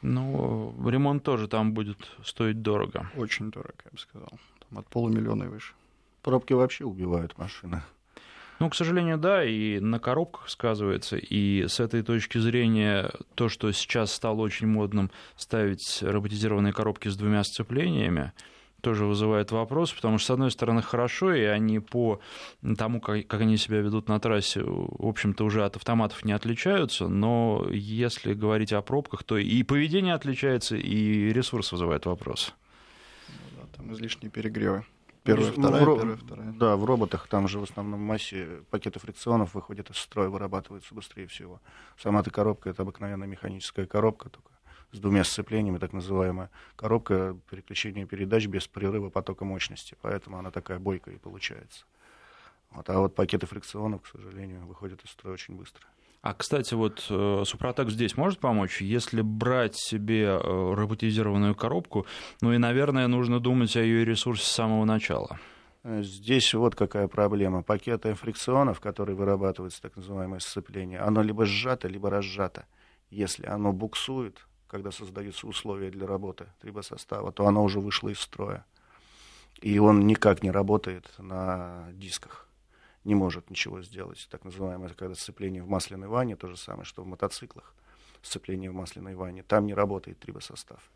Ну, 0.03 0.75
ремонт 0.89 1.23
тоже 1.23 1.47
там 1.49 1.73
будет 1.75 1.99
стоить 2.25 2.61
дорого. 2.61 3.09
Очень 3.17 3.51
дорого, 3.51 3.77
я 3.85 3.91
бы 3.93 3.99
сказал. 3.99 4.33
Там 4.69 4.79
от 4.79 4.89
полумиллиона 4.89 5.45
и 5.45 5.49
выше. 5.49 5.75
Пробки 6.23 6.53
вообще 6.53 6.85
убивают 6.85 7.37
машины. 7.37 7.83
Ну, 8.61 8.71
к 8.71 8.77
сожалению, 8.77 9.19
да, 9.19 9.45
и 9.45 9.81
на 9.81 9.99
коробках 9.99 10.49
сказывается. 10.49 11.17
И 11.17 11.67
с 11.67 11.81
этой 11.81 12.03
точки 12.03 12.39
зрения 12.39 13.11
то, 13.35 13.49
что 13.49 13.73
сейчас 13.73 14.13
стало 14.13 14.41
очень 14.43 14.69
модным 14.69 15.11
ставить 15.37 16.01
роботизированные 16.01 16.73
коробки 16.73 17.09
с 17.09 17.17
двумя 17.17 17.43
сцеплениями, 17.43 18.33
тоже 18.81 19.07
вызывает 19.07 19.51
вопрос, 19.51 19.93
потому 19.93 20.19
что, 20.19 20.27
с 20.27 20.31
одной 20.31 20.51
стороны, 20.51 20.83
хорошо, 20.83 21.35
и 21.35 21.43
они 21.43 21.79
по 21.79 22.21
тому, 22.77 23.01
как, 23.01 23.27
как 23.27 23.41
они 23.41 23.57
себя 23.57 23.81
ведут 23.81 24.09
на 24.09 24.21
трассе, 24.21 24.63
в 24.63 25.07
общем-то, 25.07 25.45
уже 25.45 25.65
от 25.65 25.77
автоматов 25.77 26.25
не 26.25 26.33
отличаются, 26.33 27.09
но 27.09 27.67
если 27.71 28.35
говорить 28.35 28.73
о 28.73 28.83
пробках, 28.83 29.23
то 29.25 29.39
и 29.39 29.63
поведение 29.63 30.15
отличается, 30.15 30.77
и 30.77 31.33
ресурс 31.33 31.73
вызывает 31.73 32.07
вопрос. 32.07 32.55
Ну, 33.29 33.35
да, 33.61 33.77
там 33.77 33.93
излишние 33.93 34.31
перегревы. 34.31 34.85
Первая, 35.25 35.53
Ну, 35.57 35.63
вторая, 35.63 35.85
ро- 35.85 35.97
первая, 35.99 36.17
вторая. 36.17 36.53
Да, 36.53 36.77
в 36.77 36.85
роботах 36.85 37.29
там 37.29 37.47
же 37.47 37.61
в 37.61 37.63
основном 37.63 38.01
массе 38.01 38.63
пакеты 38.71 38.99
фрикционов 38.99 39.55
выходят 39.55 39.89
из 39.91 39.97
строя, 39.99 40.29
вырабатываются 40.29 40.95
быстрее 40.95 41.29
всего. 41.29 41.61
Сама 41.97 42.21
эта 42.21 42.31
коробка 42.31 42.71
это 42.71 42.83
обыкновенная 42.83 43.29
механическая 43.29 43.87
коробка, 43.87 44.31
только 44.31 44.51
с 44.91 44.99
двумя 44.99 45.23
сцеплениями, 45.25 45.79
так 45.79 45.93
называемая 45.93 46.51
коробка 46.77 47.37
переключения 47.51 48.05
передач 48.05 48.47
без 48.47 48.67
прерыва 48.67 49.11
потока 49.11 49.45
мощности, 49.45 49.97
поэтому 50.03 50.39
она 50.39 50.51
такая 50.51 50.79
бойкая 50.81 51.15
и 51.15 51.19
получается. 51.19 51.85
Вот, 52.71 52.89
а 52.91 52.99
вот 52.99 53.15
пакеты 53.15 53.47
фрикционов, 53.47 54.03
к 54.03 54.07
сожалению, 54.09 54.67
выходят 54.67 55.05
из 55.05 55.11
строя 55.11 55.35
очень 55.35 55.55
быстро. 55.55 55.87
А, 56.23 56.35
кстати, 56.35 56.75
вот 56.75 57.05
э, 57.11 57.43
Супротек 57.45 57.91
здесь 57.91 58.17
может 58.17 58.39
помочь, 58.39 58.81
если 58.81 59.23
брать 59.23 59.75
себе 59.75 60.27
э, 60.27 60.39
роботизированную 60.39 61.57
коробку, 61.57 62.07
ну 62.41 62.53
и, 62.53 62.59
наверное, 62.59 63.09
нужно 63.09 63.41
думать 63.41 63.77
о 63.77 63.83
ее 63.83 64.05
ресурсе 64.05 64.45
с 64.45 64.53
самого 64.53 64.85
начала. 64.85 65.41
Э, 65.83 66.01
Здесь 66.05 66.55
вот 66.55 66.77
какая 66.77 67.09
проблема. 67.09 67.65
Пакеты 67.65 68.15
фрикционов, 68.15 68.79
которые 68.79 69.17
вырабатываются, 69.17 69.83
так 69.83 69.97
называемое 69.97 70.39
сцепление, 70.39 71.01
оно 71.01 71.23
либо 71.23 71.45
сжато, 71.45 71.89
либо 71.89 72.09
разжато. 72.09 72.67
Если 73.11 73.47
оно 73.47 73.73
буксует, 73.73 74.47
когда 74.69 74.93
создаются 74.93 75.49
условия 75.49 75.91
для 75.91 76.07
работы 76.07 76.47
трибосостава, 76.61 77.33
то 77.33 77.49
оно 77.49 77.65
уже 77.65 77.81
вышло 77.81 78.11
из 78.11 78.21
строя. 78.21 78.65
И 79.61 79.77
он 79.81 80.07
никак 80.07 80.45
не 80.45 80.53
работает 80.53 81.11
на 81.19 81.89
дисках. 81.95 82.47
Не 83.05 83.15
может 83.15 83.51
ничего 83.51 83.83
сделать. 83.83 84.29
Так 84.31 84.45
называемое, 84.45 84.91
когда 84.91 85.15
сцепление 85.15 85.63
в 85.63 85.69
масляной 85.69 86.09
ванне, 86.09 86.37
то 86.37 86.49
же 86.49 86.57
самое, 86.57 86.85
что 86.85 87.03
в 87.03 87.07
мотоциклах. 87.07 87.75
Сцепление 88.23 88.71
в 88.71 88.75
масляной 88.75 89.15
ванне. 89.15 89.43
Там 89.43 89.67
не 89.67 89.75
работает 89.75 90.19
трибосостав. 90.21 90.91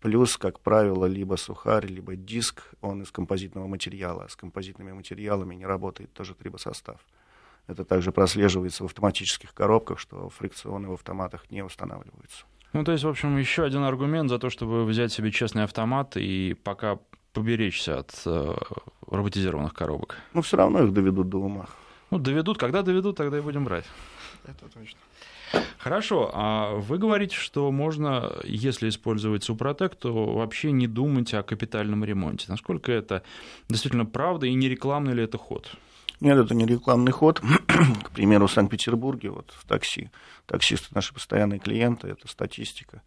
Плюс, 0.00 0.36
как 0.36 0.58
правило, 0.58 1.06
либо 1.06 1.36
сухарь, 1.36 1.86
либо 1.86 2.16
диск, 2.16 2.62
он 2.80 3.02
из 3.02 3.12
композитного 3.12 3.68
материала. 3.68 4.26
С 4.26 4.34
композитными 4.34 4.90
материалами 4.90 5.54
не 5.54 5.64
работает 5.64 6.12
тоже 6.12 6.34
трибосостав. 6.34 7.00
Это 7.68 7.84
также 7.84 8.10
прослеживается 8.10 8.82
в 8.82 8.86
автоматических 8.86 9.54
коробках, 9.54 10.00
что 10.00 10.28
фрикционы 10.28 10.88
в 10.88 10.94
автоматах 10.94 11.48
не 11.50 11.62
устанавливаются. 11.62 12.44
Ну, 12.72 12.84
то 12.84 12.92
есть, 12.92 13.04
в 13.04 13.08
общем, 13.08 13.36
еще 13.36 13.64
один 13.64 13.84
аргумент 13.84 14.28
за 14.28 14.38
то, 14.38 14.50
чтобы 14.50 14.84
взять 14.84 15.12
себе 15.12 15.30
честный 15.30 15.62
автомат 15.62 16.16
и 16.16 16.54
пока 16.54 16.98
поберечься 17.32 17.98
от 17.98 18.22
э, 18.26 18.54
роботизированных 19.16 19.74
коробок. 19.74 20.16
Но 20.34 20.42
все 20.42 20.56
равно 20.56 20.82
их 20.82 20.92
доведут 20.92 21.28
до 21.28 21.38
ума. 21.38 21.66
Ну, 22.10 22.18
доведут, 22.18 22.58
когда 22.58 22.82
доведут, 22.82 23.16
тогда 23.16 23.38
и 23.38 23.40
будем 23.40 23.64
брать. 23.64 23.84
Это 24.44 24.66
точно. 24.72 24.98
Хорошо, 25.78 26.30
а 26.32 26.76
вы 26.76 26.98
говорите, 26.98 27.36
что 27.36 27.70
можно, 27.70 28.32
если 28.44 28.88
использовать 28.88 29.44
Супротек, 29.44 29.94
то 29.96 30.32
вообще 30.34 30.72
не 30.72 30.86
думать 30.86 31.34
о 31.34 31.42
капитальном 31.42 32.04
ремонте. 32.04 32.46
Насколько 32.48 32.92
это 32.92 33.22
действительно 33.68 34.06
правда 34.06 34.46
и 34.46 34.54
не 34.54 34.68
рекламный 34.68 35.12
ли 35.12 35.24
это 35.24 35.38
ход? 35.38 35.70
Нет, 36.20 36.38
это 36.38 36.54
не 36.54 36.64
рекламный 36.64 37.12
ход. 37.12 37.40
К 37.40 38.10
примеру, 38.10 38.46
в 38.46 38.52
Санкт-Петербурге, 38.52 39.30
вот 39.30 39.52
в 39.56 39.66
такси, 39.66 40.10
таксисты 40.46 40.88
наши 40.94 41.12
постоянные 41.12 41.58
клиенты, 41.58 42.08
это 42.08 42.28
статистика. 42.28 43.02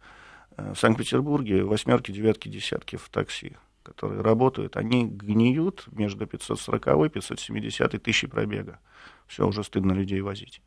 Э, 0.56 0.74
В 0.74 0.78
Санкт-Петербурге 0.78 1.64
восьмерки, 1.64 2.12
девятки, 2.12 2.48
десятки 2.48 2.96
в 2.96 3.08
такси, 3.08 3.56
которые 3.86 4.20
работают, 4.20 4.76
они 4.76 5.06
гниют 5.06 5.86
между 5.92 6.26
540 6.26 7.06
и 7.06 7.08
570 7.08 8.02
тысячи 8.02 8.26
пробега. 8.26 8.80
Все, 9.26 9.46
уже 9.46 9.62
стыдно 9.62 9.92
людей 9.92 10.20
возить. 10.20 10.60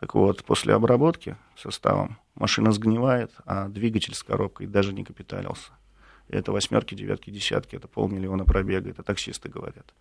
Так 0.00 0.14
вот, 0.14 0.44
после 0.44 0.74
обработки 0.74 1.36
составом 1.56 2.18
машина 2.34 2.72
сгнивает, 2.72 3.32
а 3.44 3.68
двигатель 3.68 4.14
с 4.14 4.22
коробкой 4.22 4.66
даже 4.66 4.92
не 4.92 5.04
капиталился. 5.04 5.72
Это 6.28 6.52
восьмерки, 6.52 6.94
девятки, 6.94 7.30
десятки, 7.30 7.76
это 7.76 7.88
полмиллиона 7.88 8.44
пробега, 8.44 8.90
это 8.90 9.02
таксисты 9.02 9.48
говорят. 9.48 9.94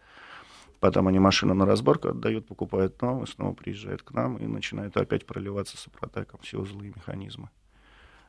Потом 0.79 1.07
они 1.07 1.19
машину 1.19 1.53
на 1.53 1.65
разборку 1.65 2.09
отдают, 2.09 2.47
покупают 2.47 3.01
новую, 3.01 3.27
снова 3.27 3.53
приезжают 3.53 4.01
к 4.01 4.11
нам 4.11 4.37
и 4.37 4.45
начинают 4.45 4.97
опять 4.97 5.25
проливаться 5.25 5.77
супротеком 5.77 6.39
все 6.41 6.59
узлы 6.59 6.87
и 6.87 6.93
механизмы. 6.95 7.49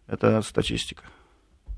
Это 0.07 0.43
статистика. 0.43 1.05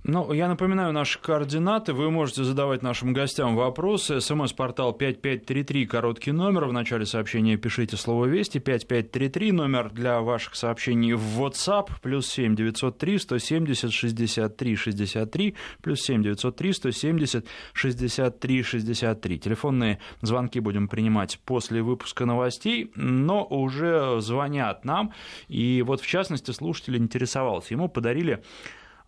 Ну, 0.04 0.32
я 0.32 0.48
напоминаю 0.48 0.92
наши 0.92 1.18
координаты. 1.18 1.92
Вы 1.92 2.10
можете 2.10 2.44
задавать 2.44 2.82
нашим 2.82 3.12
гостям 3.12 3.56
вопросы. 3.56 4.20
СМС-портал 4.20 4.92
5533, 4.92 5.86
короткий 5.86 6.30
номер. 6.30 6.66
В 6.66 6.72
начале 6.72 7.04
сообщения 7.04 7.56
пишите 7.56 7.96
слово 7.96 8.26
«Вести». 8.26 8.60
5533, 8.60 9.52
номер 9.52 9.90
для 9.90 10.20
ваших 10.20 10.54
сообщений 10.54 11.14
в 11.14 11.42
WhatsApp. 11.42 11.88
Плюс 12.00 12.28
7 12.28 12.54
903 12.54 13.18
170 13.18 13.92
63 13.92 14.76
63. 14.76 15.54
Плюс 15.82 16.00
7 16.00 16.22
903 16.22 16.72
170 16.72 17.46
63 17.72 18.62
63. 18.62 19.38
Телефонные 19.38 19.98
звонки 20.22 20.60
будем 20.60 20.86
принимать 20.86 21.40
после 21.44 21.82
выпуска 21.82 22.24
новостей, 22.24 22.92
но 22.94 23.44
уже 23.44 24.20
звонят 24.20 24.84
нам. 24.84 25.12
И 25.48 25.82
вот, 25.84 26.00
в 26.00 26.06
частности, 26.06 26.52
слушатель 26.52 26.96
интересовался. 26.96 27.74
Ему 27.74 27.88
подарили 27.88 28.42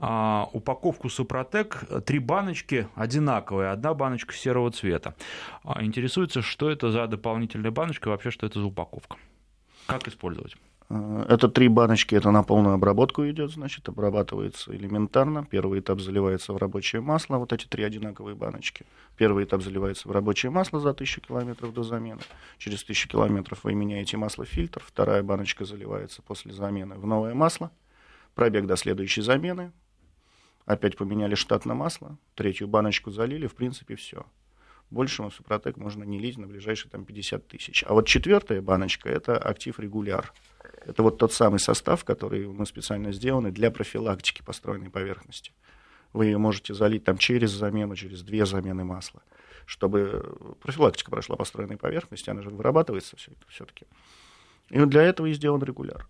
а, 0.01 0.49
упаковку 0.53 1.11
Супротек, 1.11 1.85
три 2.07 2.19
баночки 2.19 2.89
одинаковые, 2.95 3.71
одна 3.71 3.93
баночка 3.93 4.33
серого 4.35 4.71
цвета. 4.73 5.15
А, 5.63 5.85
интересуется, 5.85 6.41
что 6.41 6.71
это 6.71 6.91
за 6.91 7.07
дополнительная 7.07 7.71
баночка 7.71 8.09
вообще, 8.09 8.31
что 8.31 8.47
это 8.47 8.61
за 8.61 8.67
упаковка. 8.67 9.17
Как 9.87 10.09
использовать? 10.09 10.57
А, 10.89 11.27
это 11.29 11.49
три 11.49 11.69
баночки, 11.69 12.15
это 12.15 12.31
на 12.31 12.43
полную 12.43 12.77
обработку 12.77 13.29
идет, 13.29 13.51
значит, 13.51 13.91
обрабатывается 13.91 14.75
элементарно. 14.75 15.45
Первый 15.45 15.81
этап 15.81 16.01
заливается 16.01 16.55
в 16.55 16.57
рабочее 16.57 17.03
масло, 17.03 17.37
вот 17.37 17.53
эти 17.53 17.67
три 17.67 17.85
одинаковые 17.85 18.35
баночки. 18.35 18.87
Первый 19.19 19.45
этап 19.45 19.63
заливается 19.63 20.09
в 20.09 20.13
рабочее 20.13 20.49
масло 20.49 20.81
за 20.81 20.91
1000 20.91 21.21
километров 21.21 21.75
до 21.75 21.83
замены. 21.83 22.23
Через 22.57 22.83
1000 22.85 23.09
километров 23.09 23.65
вы 23.65 23.75
меняете 23.75 24.17
масло-фильтр. 24.17 24.83
Вторая 24.83 25.23
баночка 25.23 25.67
заливается 25.67 26.23
после 26.23 26.55
замены 26.55 26.95
в 26.95 27.07
новое 27.07 27.35
масло. 27.35 27.71
Пробег 28.35 28.67
до 28.67 28.77
следующей 28.77 29.23
замены, 29.23 29.73
Опять 30.67 30.97
поменяли 30.97 31.35
штат 31.35 31.65
на 31.65 31.75
масло, 31.75 32.19
третью 32.35 32.69
баночку 32.69 33.11
залили, 33.11 33.47
в 33.47 33.55
принципе, 33.55 33.97
все. 33.97 34.25
Больше 34.91 35.23
в 35.23 35.31
Супротек 35.31 35.77
можно 35.77 36.03
не 36.03 36.19
лить 36.19 36.37
на 36.37 36.47
ближайшие 36.47 36.91
там, 36.91 37.05
50 37.05 37.47
тысяч. 37.47 37.85
А 37.87 37.95
вот 37.95 38.07
четвертая 38.07 38.61
баночка– 38.61 39.09
это 39.11 39.39
актив 39.39 39.79
регуляр. 39.79 40.33
Это 40.85 41.03
вот 41.03 41.19
тот 41.19 41.33
самый 41.33 41.61
состав, 41.61 42.05
который 42.05 42.47
мы 42.49 42.67
специально 42.67 43.13
сделаны 43.13 43.53
для 43.53 43.71
профилактики 43.71 44.43
построенной 44.43 44.91
поверхности. 44.91 45.53
Вы 46.13 46.27
ее 46.27 46.39
можете 46.39 46.75
залить 46.75 47.05
там 47.05 47.19
через 47.19 47.51
замену, 47.51 47.95
через 47.95 48.23
две 48.23 48.45
замены 48.47 48.83
масла, 48.83 49.23
чтобы 49.65 50.57
профилактика 50.61 51.11
прошла 51.11 51.37
построенной 51.37 51.77
поверхности, 51.77 52.31
она 52.31 52.43
же 52.43 52.51
вырабатывается 52.51 53.17
все 53.17 53.31
это 53.31 53.47
все-таки. 53.49 53.87
И 54.71 54.79
вот 54.81 54.89
для 54.89 55.03
этого 55.03 55.27
и 55.27 55.33
сделан 55.33 55.63
регуляр. 55.63 56.09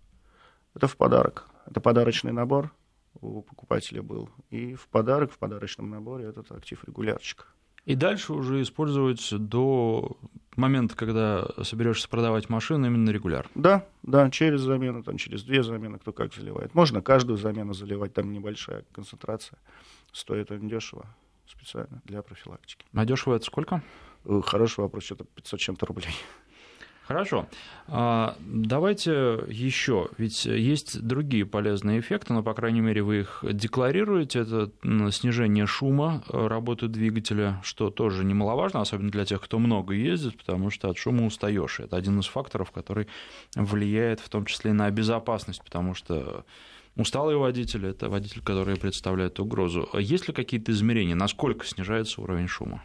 Это 0.73 0.87
в 0.87 0.97
подарок. 0.97 1.47
Это 1.67 1.81
подарочный 1.81 2.31
набор, 2.31 2.71
у 3.19 3.41
покупателя 3.41 4.01
был. 4.01 4.29
И 4.49 4.73
в 4.75 4.87
подарок, 4.87 5.31
в 5.31 5.37
подарочном 5.37 5.89
наборе 5.89 6.25
этот 6.25 6.51
актив 6.51 6.83
регулярчик. 6.85 7.47
И 7.85 7.95
дальше 7.95 8.33
уже 8.33 8.61
использовать 8.61 9.27
до 9.31 10.17
момента, 10.55 10.95
когда 10.95 11.47
соберешься 11.63 12.07
продавать 12.07 12.49
машину, 12.49 12.87
именно 12.87 13.09
регуляр. 13.09 13.49
Да, 13.55 13.87
да, 14.03 14.29
через 14.29 14.61
замену, 14.61 15.03
там, 15.03 15.17
через 15.17 15.43
две 15.43 15.63
замены, 15.63 15.97
кто 15.97 16.13
как 16.13 16.33
заливает. 16.33 16.75
Можно 16.75 17.01
каждую 17.01 17.37
замену 17.37 17.73
заливать, 17.73 18.13
там 18.13 18.31
небольшая 18.31 18.85
концентрация. 18.91 19.57
Стоит 20.11 20.51
он 20.51 20.67
дешево, 20.67 21.05
специально 21.47 22.01
для 22.05 22.21
профилактики. 22.21 22.85
А 22.93 23.05
дешево 23.05 23.35
это 23.35 23.45
сколько? 23.45 23.81
Э, 24.25 24.41
хороший 24.45 24.81
вопрос, 24.81 25.03
что-то 25.05 25.23
500 25.23 25.59
чем-то 25.59 25.85
рублей. 25.87 26.13
Хорошо. 27.11 27.47
А, 27.87 28.35
давайте 28.39 29.39
еще, 29.47 30.09
ведь 30.17 30.45
есть 30.45 31.01
другие 31.01 31.45
полезные 31.45 31.99
эффекты, 31.99 32.33
но, 32.33 32.41
по 32.41 32.53
крайней 32.53 32.81
мере, 32.81 33.03
вы 33.03 33.21
их 33.21 33.43
декларируете. 33.43 34.39
Это 34.39 34.71
снижение 35.11 35.65
шума 35.65 36.23
э, 36.29 36.47
работы 36.47 36.87
двигателя, 36.87 37.59
что 37.63 37.89
тоже 37.89 38.23
немаловажно, 38.23 38.81
особенно 38.81 39.11
для 39.11 39.25
тех, 39.25 39.41
кто 39.41 39.59
много 39.59 39.93
ездит, 39.93 40.37
потому 40.37 40.69
что 40.69 40.89
от 40.89 40.97
шума 40.97 41.25
устаешь. 41.25 41.79
Это 41.79 41.97
один 41.97 42.19
из 42.19 42.27
факторов, 42.27 42.71
который 42.71 43.07
влияет 43.55 44.19
в 44.19 44.29
том 44.29 44.45
числе 44.45 44.71
и 44.71 44.73
на 44.73 44.89
безопасность, 44.89 45.63
потому 45.63 45.93
что 45.93 46.45
Усталый 46.97 47.37
водитель– 47.37 47.85
это 47.87 48.09
водитель, 48.09 48.41
который 48.41 48.75
представляет 48.75 49.39
угрозу. 49.39 49.87
Есть 49.97 50.27
ли 50.27 50.33
какие-то 50.33 50.73
измерения, 50.73 51.15
насколько 51.15 51.65
снижается 51.65 52.19
уровень 52.21 52.47
шума? 52.47 52.83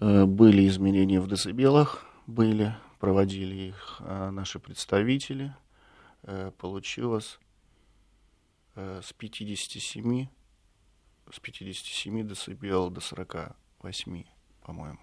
Э, 0.00 0.26
были 0.26 0.68
изменения 0.68 1.20
в 1.20 1.28
децибелах, 1.28 2.04
были, 2.26 2.74
проводили 2.98 3.54
их 3.54 3.96
а, 4.00 4.30
наши 4.30 4.58
представители. 4.58 5.54
Э, 6.22 6.50
получилось 6.58 7.38
э, 8.74 9.00
с 9.02 9.12
57, 9.12 10.26
с 11.30 11.40
57 11.40 12.28
децибел 12.28 12.90
до 12.90 13.00
48, 13.00 14.24
по-моему. 14.62 14.98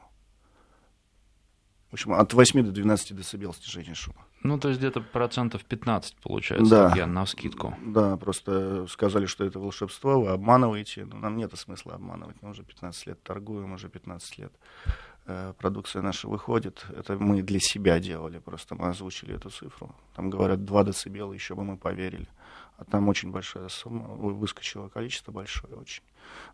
В 1.89 1.93
общем, 1.93 2.13
от 2.13 2.33
8 2.33 2.65
до 2.65 2.71
12 2.71 3.15
децибел 3.15 3.53
снижение 3.53 3.93
шума. 3.93 4.25
Ну, 4.41 4.59
то 4.59 4.67
есть 4.67 4.79
где-то 4.79 4.99
процентов 4.99 5.63
15 5.63 6.15
получается, 6.17 6.69
да. 6.69 6.93
я 6.95 7.05
на 7.05 7.25
скидку. 7.27 7.77
Да, 7.85 8.17
просто 8.17 8.87
сказали, 8.87 9.27
что 9.27 9.45
это 9.45 9.59
волшебство, 9.59 10.19
вы 10.19 10.29
обманываете. 10.29 11.05
Но 11.05 11.17
нам 11.17 11.37
нет 11.37 11.57
смысла 11.57 11.93
обманывать. 11.93 12.35
Мы 12.41 12.49
уже 12.49 12.63
15 12.63 13.07
лет 13.07 13.23
торгуем, 13.23 13.73
уже 13.73 13.89
15 13.89 14.37
лет 14.39 14.51
продукция 15.57 16.01
наша 16.01 16.27
выходит, 16.27 16.85
это 16.95 17.17
мы 17.17 17.41
для 17.41 17.59
себя 17.59 17.99
делали, 17.99 18.39
просто 18.39 18.75
мы 18.75 18.89
озвучили 18.89 19.35
эту 19.35 19.49
цифру. 19.49 19.95
Там 20.15 20.29
говорят 20.29 20.65
2 20.65 20.83
децибела, 20.83 21.33
еще 21.33 21.55
бы 21.55 21.63
мы 21.63 21.77
поверили. 21.77 22.27
А 22.77 22.85
там 22.85 23.07
очень 23.07 23.31
большая 23.31 23.69
сумма, 23.69 24.07
выскочило 24.07 24.89
количество 24.89 25.31
большое 25.31 25.75
очень. 25.75 26.03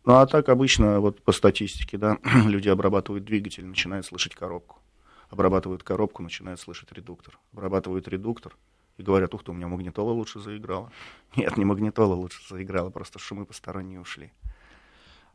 Ну 0.06 0.16
а 0.16 0.26
так 0.26 0.50
обычно, 0.50 1.00
вот 1.00 1.24
по 1.24 1.32
статистике, 1.32 1.98
да, 1.98 2.18
люди 2.46 2.70
обрабатывают 2.70 3.26
двигатель, 3.26 3.66
начинают 3.66 4.06
слышать 4.06 4.36
коробку. 4.36 4.80
Обрабатывают 5.30 5.84
коробку, 5.84 6.24
начинают 6.24 6.60
слышать 6.60 6.92
редуктор. 6.92 7.40
Обрабатывают 7.54 8.08
редуктор, 8.08 8.56
и 9.00 9.04
говорят, 9.04 9.34
ух 9.34 9.44
ты, 9.46 9.52
у 9.52 9.54
меня 9.54 9.68
магнитола 9.70 10.12
лучше 10.12 10.42
заиграла. 10.42 10.92
Нет, 11.38 11.56
не 11.56 11.64
магнитола 11.64 12.16
лучше 12.16 12.42
заиграла, 12.50 12.90
просто 12.90 13.18
шумы 13.18 13.46
посторонние 13.46 14.02
ушли. 14.02 14.34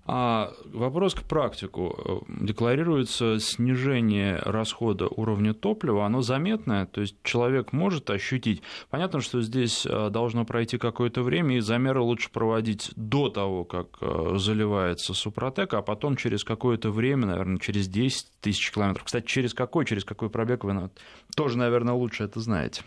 А 0.07 0.53
вопрос 0.67 1.15
к 1.15 1.23
практику. 1.23 2.27
Декларируется 2.29 3.39
снижение 3.41 4.37
расхода 4.45 5.09
уровня 5.09 5.55
топлива, 5.55 6.05
оно 6.05 6.21
заметное, 6.21 6.85
то 6.85 7.01
есть 7.01 7.17
человек 7.23 7.73
может 7.73 8.11
ощутить. 8.11 8.63
Понятно, 8.91 9.21
что 9.21 9.41
здесь 9.41 9.87
э, 9.87 10.11
должно 10.11 10.45
пройти 10.45 10.77
какое-то 10.77 11.23
время, 11.23 11.57
и 11.57 11.61
замеры 11.61 12.01
лучше 12.01 12.31
проводить 12.31 12.93
до 12.97 13.31
того, 13.31 13.65
как 13.65 13.97
э, 14.03 14.35
заливается 14.37 15.15
супротек, 15.15 15.73
а 15.73 15.81
потом 15.81 16.17
через 16.17 16.45
какое-то 16.45 16.91
время, 16.91 17.27
наверное, 17.27 17.59
через 17.59 17.89
10 17.89 18.27
тысяч 18.43 18.73
километров. 18.73 19.05
Кстати, 19.05 19.25
через 19.25 19.55
какой, 19.55 19.87
через 19.87 20.05
какой 20.05 20.29
пробег 20.29 20.65
вы 20.65 20.91
тоже, 21.35 21.57
наверное, 21.57 21.95
лучше 21.95 22.25
это 22.25 22.41
знаете. 22.41 22.83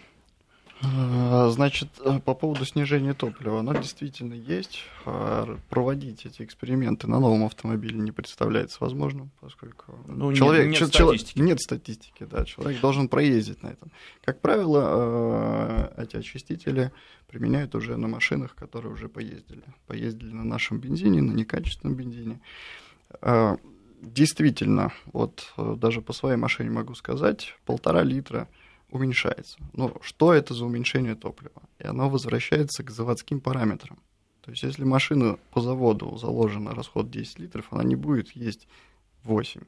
А, 0.84 1.50
значит, 1.50 1.90
э, 2.04 2.20
по 2.20 2.36
поводу 2.36 2.64
снижения 2.66 3.14
топлива, 3.14 3.60
оно 3.60 3.74
действительно 3.74 4.34
есть. 4.34 4.84
А, 5.06 5.58
проводить 5.70 6.26
эти 6.26 6.44
эксперименты 6.44 7.08
на 7.08 7.20
новом 7.20 7.46
автомобиле 7.46 7.98
не 7.98 8.12
представляется 8.12 8.78
возможным, 8.82 9.32
поскольку 9.40 9.96
ну, 10.08 10.34
человек, 10.34 10.68
нет, 10.68 10.82
нет, 10.82 10.90
статистики. 10.94 11.40
нет 11.40 11.60
статистики, 11.60 12.28
да, 12.30 12.46
человек 12.46 12.80
должен 12.80 13.08
проездить 13.08 13.64
на 13.64 13.70
этом. 13.70 13.92
Как 14.24 14.40
правило, 14.40 15.92
эти 15.98 16.16
очистители 16.16 16.92
применяют 17.28 17.74
уже 17.74 17.98
на 17.98 18.08
машинах, 18.08 18.56
которые 18.56 18.94
уже 18.94 19.10
поездили. 19.10 19.64
Поездили 19.88 20.32
на 20.32 20.44
нашем 20.44 20.80
бензине, 20.80 21.22
на 21.22 21.32
некачественном 21.32 21.96
бензине. 21.96 22.40
Действительно, 24.00 24.94
вот 25.12 25.52
э, 25.58 25.76
даже 25.76 26.02
по 26.02 26.14
своей 26.14 26.38
машине 26.38 26.70
могу 26.70 26.94
сказать, 26.94 27.56
полтора 27.66 28.04
литра– 28.04 28.48
уменьшается. 28.90 29.58
Но 29.74 29.96
что 30.02 30.34
это 30.34 30.54
за 30.54 30.66
уменьшение 30.66 31.16
топлива? 31.16 31.62
И 31.80 31.88
оно 31.88 32.10
возвращается 32.10 32.84
к 32.84 32.92
заводским 32.92 33.42
параметрам. 33.42 33.98
То 34.42 34.52
есть 34.52 34.64
если 34.64 34.84
машина 34.84 35.38
по 35.52 35.62
заводу 35.62 36.18
заложена 36.18 36.74
расход 36.74 37.12
10 37.12 37.40
литров, 37.40 37.68
она 37.72 37.84
не 37.84 37.96
будет 37.96 38.32
есть 38.32 38.68
8 39.24 39.62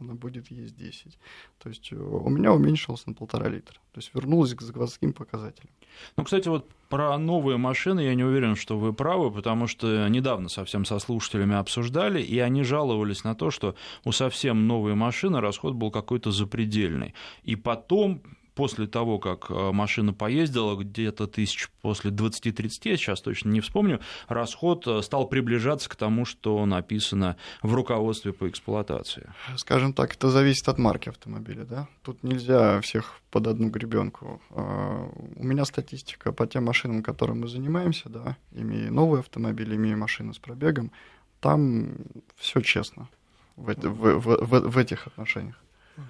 она 0.00 0.14
будет 0.14 0.50
есть 0.50 0.76
10. 0.76 1.18
То 1.62 1.68
есть 1.68 1.92
э, 1.92 1.96
у 1.96 2.28
меня 2.28 2.52
уменьшилось 2.52 3.06
на 3.06 3.12
полтора 3.12 3.48
литра. 3.48 3.76
То 3.92 3.98
есть 3.98 4.14
вернулась 4.14 4.54
к 4.54 4.62
заводским 4.62 5.12
показателям. 5.12 5.70
Ну, 6.16 6.24
кстати, 6.24 6.48
вот 6.48 6.68
про 6.88 7.16
новые 7.18 7.56
машины 7.56 8.00
я 8.00 8.14
не 8.14 8.24
уверен, 8.24 8.56
что 8.56 8.78
вы 8.78 8.92
правы, 8.92 9.30
потому 9.30 9.66
что 9.66 10.08
недавно 10.08 10.48
совсем 10.48 10.84
со 10.84 10.98
слушателями 10.98 11.54
обсуждали, 11.54 12.22
и 12.22 12.38
они 12.38 12.62
жаловались 12.62 13.24
на 13.24 13.34
то, 13.34 13.50
что 13.50 13.74
у 14.04 14.12
совсем 14.12 14.66
новой 14.66 14.94
машины 14.94 15.40
расход 15.40 15.74
был 15.74 15.90
какой-то 15.90 16.30
запредельный. 16.30 17.14
И 17.42 17.56
потом 17.56 18.22
после 18.60 18.86
того, 18.86 19.18
как 19.18 19.50
э, 19.50 19.72
машина 19.72 20.12
поездила, 20.12 20.76
где-то 20.76 21.26
тысяч 21.26 21.70
после 21.80 22.10
20-30, 22.10 22.70
я 22.84 22.96
сейчас 22.98 23.22
точно 23.22 23.48
не 23.48 23.62
вспомню, 23.62 24.00
расход 24.28 24.86
э, 24.86 25.00
стал 25.00 25.28
приближаться 25.28 25.88
к 25.88 25.96
тому, 25.96 26.26
что 26.26 26.66
написано 26.66 27.38
в 27.62 27.72
руководстве 27.72 28.34
по 28.34 28.46
эксплуатации? 28.50 29.32
Скажем 29.56 29.94
так, 29.94 30.14
это 30.14 30.28
зависит 30.28 30.68
от 30.68 30.78
марки 30.78 31.08
автомобиля, 31.08 31.64
да? 31.64 31.88
Тут 32.02 32.22
нельзя 32.22 32.82
всех 32.82 33.22
под 33.30 33.46
одну 33.46 33.70
гребенку. 33.70 34.42
А, 34.50 35.08
у 35.36 35.42
меня 35.42 35.64
статистика 35.64 36.30
по 36.30 36.46
тем 36.46 36.66
машинам, 36.66 37.02
которым 37.02 37.40
мы 37.40 37.48
занимаемся, 37.48 38.10
да, 38.10 38.36
имея 38.52 38.90
новый 38.90 39.20
автомобиль, 39.20 39.74
имея 39.74 39.96
машину 39.96 40.34
с 40.34 40.38
пробегом, 40.38 40.92
там 41.40 41.94
все 42.36 42.60
честно 42.60 43.08
в, 43.56 43.72
в, 43.72 44.20
в, 44.20 44.46
в, 44.46 44.70
в 44.70 44.76
этих 44.76 45.06
отношениях. 45.06 45.58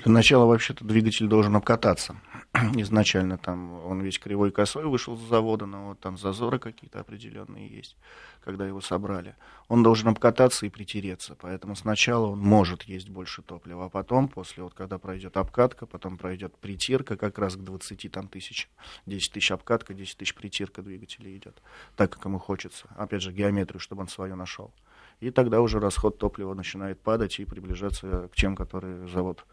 Для 0.04 0.12
начала 0.12 0.46
вообще-то 0.46 0.84
двигатель 0.84 1.26
должен 1.26 1.56
обкататься. 1.56 2.16
Изначально 2.74 3.38
там 3.38 3.84
он 3.84 4.00
весь 4.00 4.18
кривой 4.18 4.50
косой 4.50 4.86
вышел 4.86 5.16
с 5.16 5.20
завода, 5.20 5.66
но 5.66 5.88
вот 5.88 6.00
там 6.00 6.18
зазоры 6.18 6.58
какие-то 6.58 7.00
определенные 7.00 7.68
есть, 7.68 7.96
когда 8.44 8.66
его 8.66 8.80
собрали. 8.80 9.36
Он 9.68 9.82
должен 9.82 10.08
обкататься 10.08 10.66
и 10.66 10.70
притереться, 10.70 11.36
поэтому 11.40 11.76
сначала 11.76 12.26
он 12.26 12.40
может 12.40 12.84
есть 12.84 13.08
больше 13.08 13.42
топлива, 13.42 13.86
а 13.86 13.88
потом, 13.88 14.28
после 14.28 14.62
вот 14.62 14.74
когда 14.74 14.98
пройдет 14.98 15.36
обкатка, 15.36 15.86
потом 15.86 16.18
пройдет 16.18 16.56
притирка, 16.56 17.16
как 17.16 17.38
раз 17.38 17.56
к 17.56 17.60
20 17.60 18.10
там, 18.10 18.28
тысяч, 18.28 18.68
10 19.06 19.32
тысяч 19.32 19.52
обкатка, 19.52 19.94
10 19.94 20.16
тысяч 20.16 20.34
притирка 20.34 20.82
двигателя 20.82 21.34
идет, 21.36 21.62
так 21.96 22.10
как 22.12 22.24
ему 22.24 22.38
хочется. 22.38 22.88
Опять 22.96 23.22
же, 23.22 23.32
геометрию, 23.32 23.80
чтобы 23.80 24.02
он 24.02 24.08
свое 24.08 24.34
нашел. 24.34 24.72
И 25.20 25.30
тогда 25.30 25.60
уже 25.60 25.78
расход 25.78 26.18
топлива 26.18 26.54
начинает 26.54 27.00
падать 27.00 27.38
и 27.38 27.44
приближаться 27.44 28.28
к 28.32 28.36
тем, 28.36 28.56
которые 28.56 29.06
завод 29.06 29.44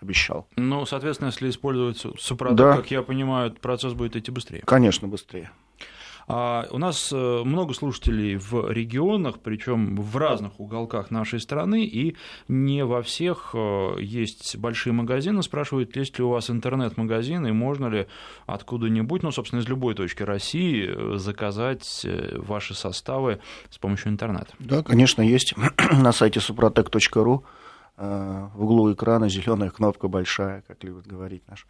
обещал. 0.00 0.46
Ну, 0.56 0.86
соответственно, 0.86 1.28
если 1.28 1.50
использовать 1.50 1.98
супротек, 2.18 2.56
да. 2.56 2.76
как 2.76 2.90
я 2.90 3.02
понимаю, 3.02 3.52
процесс 3.52 3.92
будет 3.92 4.16
идти 4.16 4.30
быстрее. 4.30 4.62
Конечно, 4.64 5.08
быстрее. 5.08 5.50
А 6.32 6.68
у 6.70 6.78
нас 6.78 7.10
э, 7.12 7.16
много 7.44 7.74
слушателей 7.74 8.36
в 8.36 8.70
регионах, 8.70 9.40
причем 9.42 9.96
в 9.96 10.16
разных 10.16 10.60
уголках 10.60 11.10
нашей 11.10 11.40
страны, 11.40 11.84
и 11.84 12.16
не 12.46 12.84
во 12.84 13.02
всех 13.02 13.50
э, 13.52 13.96
есть 13.98 14.56
большие 14.56 14.92
магазины. 14.92 15.42
Спрашивают, 15.42 15.96
есть 15.96 16.18
ли 16.18 16.24
у 16.24 16.28
вас 16.28 16.48
интернет-магазин, 16.48 17.48
и 17.48 17.50
можно 17.50 17.88
ли 17.88 18.06
откуда-нибудь, 18.46 19.24
ну, 19.24 19.32
собственно, 19.32 19.58
из 19.58 19.68
любой 19.68 19.96
точки 19.96 20.22
России 20.22 20.88
э, 20.88 21.16
заказать 21.16 22.06
ваши 22.36 22.74
составы 22.74 23.40
с 23.68 23.78
помощью 23.78 24.12
интернета? 24.12 24.54
Да, 24.60 24.84
конечно, 24.84 25.22
есть 25.22 25.54
на 25.92 26.12
сайте 26.12 26.38
suprotec.ru 26.38 27.42
в 28.00 28.62
углу 28.62 28.90
экрана 28.94 29.28
зеленая 29.28 29.68
кнопка 29.68 30.08
большая, 30.08 30.62
как 30.62 30.82
любит 30.82 31.06
говорить 31.06 31.46
наш 31.46 31.66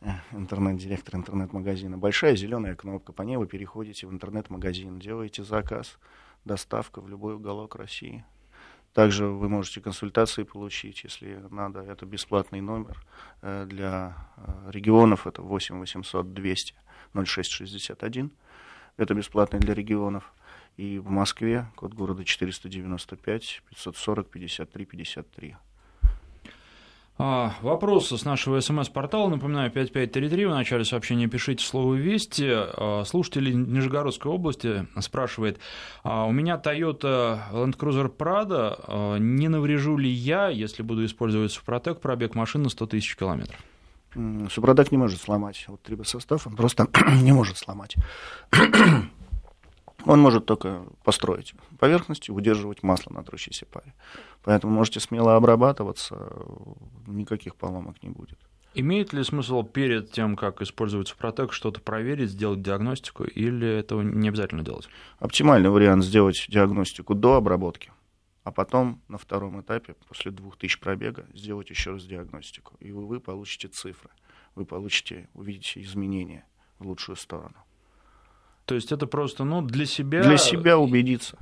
э, 0.00 0.08
интернет-директор 0.32 1.16
интернет-магазина. 1.16 1.98
Большая 1.98 2.36
зеленая 2.36 2.74
кнопка, 2.74 3.12
по 3.12 3.20
ней 3.20 3.36
вы 3.36 3.46
переходите 3.46 4.06
в 4.06 4.12
интернет-магазин, 4.12 4.98
делаете 4.98 5.44
заказ, 5.44 5.98
доставка 6.46 7.02
в 7.02 7.08
любой 7.10 7.34
уголок 7.34 7.74
России. 7.74 8.24
Также 8.94 9.26
вы 9.26 9.50
можете 9.50 9.82
консультации 9.82 10.44
получить, 10.44 11.04
если 11.04 11.38
надо. 11.50 11.80
Это 11.80 12.06
бесплатный 12.06 12.62
номер 12.62 13.04
э, 13.42 13.66
для 13.66 14.16
регионов. 14.68 15.26
Это 15.26 15.42
8 15.42 15.80
800 15.80 16.32
200 16.32 16.74
0661. 17.12 18.32
Это 18.96 19.14
бесплатный 19.14 19.60
для 19.60 19.74
регионов. 19.74 20.32
И 20.78 21.00
в 21.00 21.10
Москве 21.10 21.66
код 21.74 21.92
города 21.92 22.24
495 22.24 23.62
540 23.68 24.30
53 24.30 24.84
53. 24.84 25.56
А, 27.20 27.52
вопросы 27.62 28.16
с 28.16 28.24
нашего 28.24 28.60
смс-портала. 28.60 29.28
Напоминаю, 29.28 29.72
5533. 29.72 30.46
В 30.46 30.50
начале 30.50 30.84
сообщения 30.84 31.26
пишите 31.26 31.66
слово 31.66 31.94
«Вести». 31.94 32.46
А, 32.48 33.02
слушатель 33.04 33.52
Нижегородской 33.60 34.30
области 34.30 34.86
спрашивает. 35.00 35.58
А, 36.04 36.26
у 36.26 36.30
меня 36.30 36.62
Toyota 36.64 37.40
Land 37.50 37.76
Cruiser 37.76 38.16
Prado. 38.16 39.18
Не 39.18 39.48
наврежу 39.48 39.96
ли 39.96 40.08
я, 40.08 40.48
если 40.48 40.84
буду 40.84 41.04
использовать 41.04 41.50
Супротек, 41.50 42.00
пробег 42.00 42.36
машины 42.36 42.70
100 42.70 42.86
тысяч 42.86 43.16
километров? 43.16 43.58
Супротек 44.48 44.92
не 44.92 44.98
может 44.98 45.20
сломать. 45.20 45.64
Вот 45.66 45.82
трибосостав 45.82 46.46
он 46.46 46.54
просто 46.54 46.86
не 47.20 47.32
может 47.32 47.58
сломать. 47.58 47.96
Он 50.08 50.20
может 50.20 50.46
только 50.46 50.86
построить 51.04 51.52
поверхность 51.78 52.30
и 52.30 52.32
удерживать 52.32 52.82
масло 52.82 53.12
на 53.12 53.22
трущейся 53.22 53.66
паре. 53.66 53.92
Поэтому 54.42 54.72
можете 54.72 55.00
смело 55.00 55.36
обрабатываться, 55.36 56.32
никаких 57.06 57.56
поломок 57.56 58.02
не 58.02 58.08
будет. 58.08 58.38
Имеет 58.72 59.12
ли 59.12 59.22
смысл 59.22 59.62
перед 59.64 60.10
тем, 60.10 60.34
как 60.34 60.62
использовать 60.62 61.08
Супротек, 61.08 61.52
что-то 61.52 61.82
проверить, 61.82 62.30
сделать 62.30 62.62
диагностику, 62.62 63.24
или 63.24 63.68
этого 63.68 64.00
не 64.00 64.30
обязательно 64.30 64.62
делать? 64.62 64.88
Оптимальный 65.18 65.68
вариант 65.68 66.02
сделать 66.02 66.46
диагностику 66.48 67.14
до 67.14 67.34
обработки, 67.34 67.92
а 68.44 68.50
потом 68.50 69.02
на 69.08 69.18
втором 69.18 69.60
этапе, 69.60 69.94
после 70.08 70.30
2000 70.30 70.80
пробега, 70.80 71.26
сделать 71.34 71.68
еще 71.68 71.90
раз 71.90 72.06
диагностику. 72.06 72.76
И 72.80 72.92
вы, 72.92 73.06
вы 73.06 73.20
получите 73.20 73.68
цифры, 73.68 74.08
вы 74.54 74.64
получите, 74.64 75.28
увидите 75.34 75.82
изменения 75.82 76.46
в 76.78 76.86
лучшую 76.86 77.16
сторону. 77.16 77.56
То 78.68 78.74
есть 78.74 78.92
это 78.92 79.06
просто 79.06 79.44
ну, 79.44 79.62
для 79.62 79.86
себя... 79.86 80.22
Для 80.22 80.36
себя 80.36 80.78
убедиться. 80.78 81.38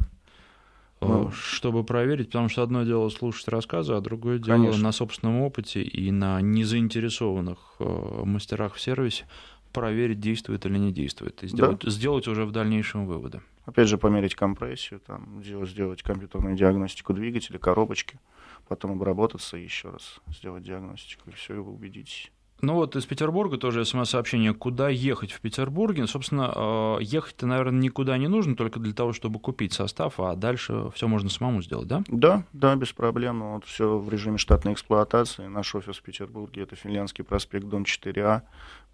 Э, 1.01 1.07
ну. 1.09 1.33
Чтобы 1.33 1.83
проверить, 1.83 2.29
потому 2.29 2.49
что 2.49 2.63
одно 2.63 2.85
дело 2.85 3.09
слушать 3.09 3.49
рассказы, 3.49 3.95
а 3.95 4.01
другое 4.01 4.39
дело 4.39 4.57
Конечно. 4.57 4.81
на 4.81 4.93
собственном 4.93 5.41
опыте 5.41 5.83
и 5.83 6.13
на 6.13 6.41
незаинтересованных 6.41 7.59
э, 7.81 8.23
мастерах 8.25 8.75
в 8.75 8.81
сервисе 8.81 9.27
проверить, 9.73 10.21
действует 10.21 10.65
или 10.67 10.79
не 10.79 10.93
действует, 10.93 11.43
и 11.43 11.49
сделать, 11.49 11.81
да. 11.81 11.91
сделать 11.91 12.29
уже 12.29 12.45
в 12.45 12.53
дальнейшем 12.53 13.07
выводы. 13.07 13.43
Опять 13.65 13.89
же, 13.89 13.99
померить 13.99 14.37
компрессию, 14.37 15.01
там, 15.01 15.43
сделать 15.43 16.05
компьютерную 16.05 16.55
диагностику 16.55 17.13
двигателя, 17.13 17.59
коробочки, 17.59 18.21
потом 18.69 18.93
обработаться 18.93 19.57
и 19.57 19.65
еще 19.65 19.91
раз 19.91 20.21
сделать 20.29 20.63
диагностику, 20.63 21.29
и 21.29 21.33
все, 21.33 21.57
и 21.57 21.59
вы 21.59 21.73
убедитесь. 21.73 22.31
Ну 22.63 22.75
вот 22.75 22.97
из 22.97 23.05
Петербурга 23.05 23.59
тоже 23.59 23.85
смс-сообщение, 23.85 24.55
куда 24.55 24.89
ехать 24.89 25.33
в 25.33 25.41
Петербурге. 25.41 26.07
Собственно, 26.07 26.53
э, 26.55 27.03
ехать-то, 27.03 27.47
наверное, 27.47 27.81
никуда 27.81 28.17
не 28.17 28.29
нужно, 28.29 28.57
только 28.57 28.81
для 28.81 28.95
того, 28.95 29.13
чтобы 29.13 29.39
купить 29.39 29.75
состав, 29.75 30.19
а 30.19 30.35
дальше 30.37 30.91
все 30.95 31.07
можно 31.07 31.29
самому 31.29 31.61
сделать, 31.61 31.87
да? 31.87 32.03
Да, 32.09 32.45
да, 32.55 32.75
без 32.77 32.93
проблем. 32.93 33.43
Вот 33.43 33.67
все 33.67 33.99
в 33.99 34.09
режиме 34.09 34.39
штатной 34.39 34.73
эксплуатации. 34.73 35.47
Наш 35.47 35.75
офис 35.75 35.99
в 35.99 36.03
Петербурге 36.03 36.63
это 36.63 36.77
Финляндский 36.77 37.25
проспект, 37.25 37.67
дом 37.67 37.83
4А, 37.83 38.43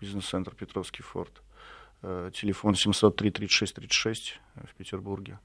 бизнес-центр 0.01 0.55
Петровский 0.57 1.05
форт. 1.05 1.41
Э, 2.03 2.33
телефон 2.35 2.75
703-3636 2.75 4.33
в 4.57 4.75
Петербурге. 4.77 5.39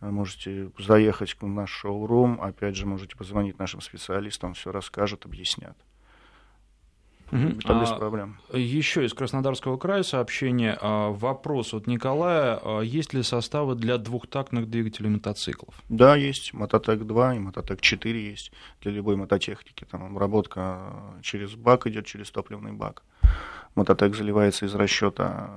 Можете 0.00 0.70
заехать 0.78 1.36
в 1.40 1.46
наш 1.46 1.70
шоу-рум, 1.70 2.40
опять 2.40 2.76
же, 2.76 2.86
можете 2.86 3.16
позвонить 3.16 3.58
нашим 3.58 3.80
специалистам, 3.80 4.54
все 4.54 4.70
расскажут, 4.70 5.24
объяснят. 5.24 5.76
Угу. 7.32 7.58
Это 7.64 7.80
без 7.80 7.90
а, 7.90 7.96
проблем. 7.96 8.38
Еще 8.52 9.04
из 9.04 9.14
Краснодарского 9.14 9.76
края 9.76 10.02
сообщение. 10.02 10.78
А, 10.80 11.10
вопрос 11.10 11.74
от 11.74 11.86
Николая. 11.86 12.60
А, 12.62 12.80
есть 12.80 13.14
ли 13.14 13.22
составы 13.22 13.74
для 13.74 13.98
двухтактных 13.98 14.68
двигателей 14.68 15.10
мотоциклов? 15.10 15.74
Да, 15.88 16.16
есть. 16.16 16.52
Мототек 16.52 17.04
2 17.04 17.34
и 17.34 17.38
Мототек 17.38 17.80
4 17.80 18.30
есть 18.30 18.52
для 18.82 18.92
любой 18.92 19.16
мототехники. 19.16 19.84
Там 19.84 20.04
обработка 20.04 20.92
через 21.22 21.54
бак 21.54 21.86
идет, 21.86 22.06
через 22.06 22.30
топливный 22.30 22.72
бак. 22.72 23.02
Мототек 23.74 24.14
заливается 24.14 24.66
из 24.66 24.74
расчета 24.74 25.50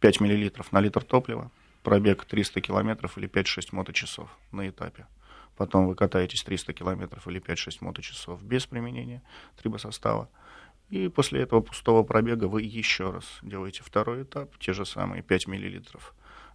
5 0.00 0.20
мл 0.20 0.50
на 0.70 0.80
литр 0.80 1.04
топлива. 1.04 1.50
Пробег 1.82 2.24
300 2.24 2.60
километров 2.60 3.16
или 3.16 3.28
5-6 3.28 3.68
моточасов 3.72 4.28
на 4.52 4.68
этапе. 4.68 5.06
Потом 5.56 5.88
вы 5.88 5.94
катаетесь 5.94 6.42
300 6.42 6.72
километров 6.72 7.26
или 7.28 7.40
5-6 7.40 7.78
моточасов 7.80 8.42
без 8.42 8.66
применения 8.66 9.22
трибосостава. 9.60 10.28
И 10.90 11.08
после 11.08 11.42
этого 11.42 11.60
пустого 11.60 12.02
пробега 12.02 12.46
вы 12.46 12.62
еще 12.62 13.10
раз 13.10 13.38
делаете 13.42 13.82
второй 13.84 14.24
этап, 14.24 14.58
те 14.58 14.72
же 14.72 14.84
самые 14.84 15.22
5 15.22 15.46
мл 15.46 15.82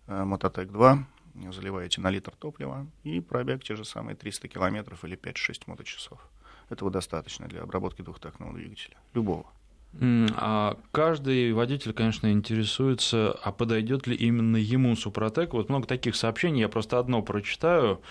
Мототек 0.07 0.71
2, 0.71 1.07
заливаете 1.51 2.01
на 2.01 2.09
литр 2.09 2.31
топлива, 2.35 2.85
и 3.03 3.21
пробег 3.21 3.63
те 3.63 3.75
же 3.75 3.85
самые 3.85 4.15
300 4.15 4.47
километров 4.49 5.03
или 5.05 5.17
5-6 5.17 5.63
моточасов. 5.67 6.19
Этого 6.69 6.91
достаточно 6.91 7.47
для 7.47 7.61
обработки 7.61 8.01
двухтактного 8.01 8.53
двигателя, 8.53 8.97
любого. 9.13 9.45
А 10.01 10.77
каждый 10.91 11.53
водитель, 11.53 11.93
конечно, 11.93 12.31
интересуется, 12.31 13.31
а 13.43 13.51
подойдет 13.51 14.07
ли 14.07 14.15
именно 14.15 14.57
ему 14.57 14.95
Супротек. 14.95 15.53
Вот 15.53 15.69
много 15.69 15.87
таких 15.87 16.15
сообщений, 16.15 16.61
я 16.61 16.69
просто 16.69 16.99
одно 16.99 17.21
прочитаю. 17.21 18.01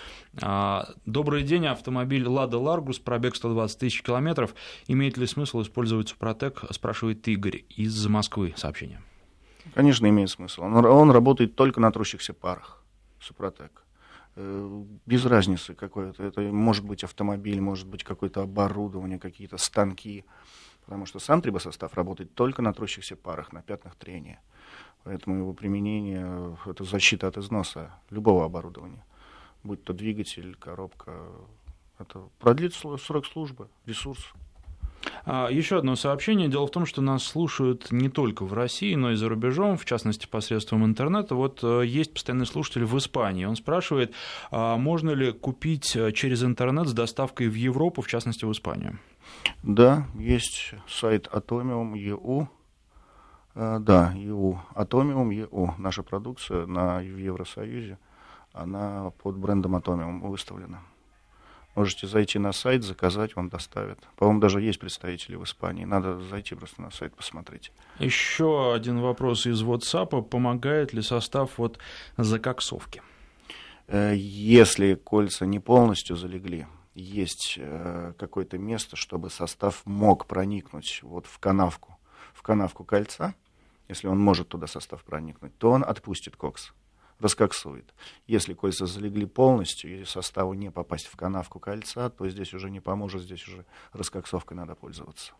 А, 0.41 0.89
Добрый 1.05 1.43
день, 1.43 1.67
автомобиль 1.67 2.27
Лада 2.27 2.57
Ларгус, 2.57 2.97
пробег 2.97 3.35
120 3.35 3.79
тысяч 3.79 4.01
километров. 4.01 4.55
Имеет 4.87 5.17
ли 5.17 5.27
смысл 5.27 5.61
использовать 5.61 6.09
Супротек, 6.09 6.63
спрашивает 6.71 7.27
Игорь 7.27 7.65
из 7.69 8.07
Москвы 8.07 8.53
сообщение. 8.57 9.01
Конечно, 9.73 10.07
имеет 10.07 10.29
смысл. 10.29 10.63
Он, 10.63 10.85
он 10.85 11.11
работает 11.11 11.55
только 11.55 11.79
на 11.79 11.91
трущихся 11.91 12.33
парах, 12.33 12.83
Супротек 13.19 13.83
э, 14.35 14.83
без 15.05 15.25
разницы 15.25 15.75
какой-то. 15.75 16.23
Это 16.23 16.41
может 16.41 16.85
быть 16.85 17.03
автомобиль, 17.03 17.61
может 17.61 17.87
быть 17.87 18.03
какое-то 18.03 18.41
оборудование, 18.41 19.19
какие-то 19.19 19.57
станки. 19.57 20.25
Потому 20.85 21.05
что 21.05 21.19
сам 21.19 21.41
трибосостав 21.41 21.93
работает 21.95 22.33
только 22.33 22.61
на 22.61 22.73
трущихся 22.73 23.15
парах, 23.15 23.53
на 23.53 23.61
пятнах 23.61 23.95
трения. 23.95 24.39
Поэтому 25.03 25.37
его 25.37 25.53
применение— 25.53 26.57
это 26.65 26.83
защита 26.83 27.27
от 27.27 27.37
износа 27.37 27.91
любого 28.09 28.45
оборудования. 28.45 29.03
Будь 29.63 29.83
то 29.83 29.93
двигатель, 29.93 30.55
коробка. 30.55 31.13
Это 31.97 32.23
продлит 32.39 32.73
срок 32.73 33.25
службы, 33.25 33.67
ресурс. 33.85 34.33
А, 35.25 35.49
Еще 35.49 35.77
одно 35.77 35.95
сообщение. 35.95 36.47
Дело 36.49 36.67
в 36.67 36.71
том, 36.71 36.85
что 36.85 37.01
нас 37.01 37.23
слушают 37.23 37.91
не 37.91 38.09
только 38.09 38.43
в 38.45 38.53
России, 38.53 38.95
но 38.95 39.11
и 39.11 39.15
за 39.15 39.29
рубежом, 39.29 39.77
в 39.77 39.85
частности, 39.85 40.27
посредством 40.27 40.85
интернета. 40.85 41.35
Вот 41.35 41.63
э, 41.63 41.83
есть 41.85 42.13
постоянный 42.13 42.45
слушатель 42.45 42.85
в 42.85 42.97
Испании. 42.97 43.45
Он 43.45 43.55
спрашивает, 43.55 44.13
а 44.51 44.77
можно 44.77 45.11
ли 45.11 45.31
купить 45.31 45.95
э, 45.95 46.11
через 46.11 46.43
интернет 46.43 46.87
с 46.87 46.93
доставкой 46.93 47.47
в 47.47 47.55
Европу, 47.55 48.01
в 48.01 48.07
частности, 48.07 48.45
в 48.45 48.51
Испанию? 48.51 48.99
Да, 49.63 50.07
есть 50.15 50.73
сайт 50.87 51.27
Atomium.eu. 51.27 52.47
Э, 53.55 53.77
да, 53.79 54.13
EU. 54.15 54.57
Atomium.eu. 54.75 55.73
Наша 55.77 56.03
продукция 56.03 56.65
на, 56.65 56.99
в 56.99 57.17
Евросоюзе, 57.17 57.97
она 58.53 59.11
под 59.21 59.37
брендом 59.37 59.75
Atomium 59.75 60.27
выставлена. 60.27 60.81
Можете 61.75 62.07
зайти 62.07 62.39
на 62.39 62.53
сайт, 62.53 62.83
заказать, 62.83 63.35
вам 63.35 63.49
доставят. 63.49 63.99
По-моему, 64.15 64.39
даже 64.39 64.61
есть 64.61 64.79
представители 64.79 65.35
в 65.35 65.43
Испании. 65.43 65.83
Надо 65.83 66.19
зайти 66.21 66.55
просто 66.55 66.81
на 66.81 66.89
сайт, 66.89 67.13
посмотреть. 67.13 67.73
Еще 67.99 68.73
один 68.73 69.01
вопрос 69.01 69.45
из 69.45 69.61
WhatsApp. 69.61 70.23
Помогает 70.23 70.93
ли 70.93 71.01
состав 71.01 71.57
вот 71.57 71.79
закоксовки? 72.15 73.01
Э, 73.87 74.13
если 74.15 74.95
кольца 74.95 75.45
не 75.45 75.59
полностью 75.59 76.15
залегли, 76.15 76.65
есть 76.95 77.55
э, 77.57 78.13
какое-то 78.17 78.57
место, 78.57 78.95
чтобы 78.95 79.29
состав 79.29 79.85
мог 79.85 80.25
проникнуть 80.25 81.01
вот 81.03 81.27
в 81.27 81.39
канавку, 81.39 81.97
в 82.33 82.41
канавку 82.41 82.83
кольца, 82.83 83.35
если 83.87 84.07
он 84.07 84.19
может 84.19 84.47
туда 84.47 84.65
состав 84.67 85.03
проникнуть, 85.03 85.55
то 85.57 85.71
он 85.71 85.83
отпустит 85.83 86.35
кокс 86.35 86.73
раскоксует. 87.19 87.93
Если 88.27 88.53
кольца 88.53 88.85
залегли 88.85 89.25
полностью, 89.25 90.01
и 90.01 90.05
составу 90.05 90.53
не 90.53 90.71
попасть 90.71 91.07
в 91.07 91.15
канавку 91.15 91.59
кольца, 91.59 92.09
то 92.09 92.27
здесь 92.27 92.53
уже 92.53 92.69
не 92.69 92.79
поможет, 92.79 93.21
здесь 93.21 93.47
уже 93.47 93.65
раскоксовкой 93.93 94.57
надо 94.57 94.75
пользоваться. 94.75 95.33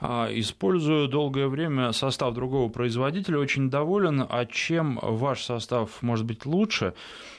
А, 0.00 0.28
использую 0.30 1.08
долгое 1.08 1.48
время 1.48 1.92
состав 1.92 2.34
другого 2.34 2.68
производителя, 2.68 3.38
очень 3.38 3.70
доволен. 3.70 4.26
А 4.28 4.46
чем 4.46 4.98
ваш 5.02 5.44
состав 5.44 6.02
может 6.02 6.26
быть 6.26 6.46
лучше? 6.46 6.94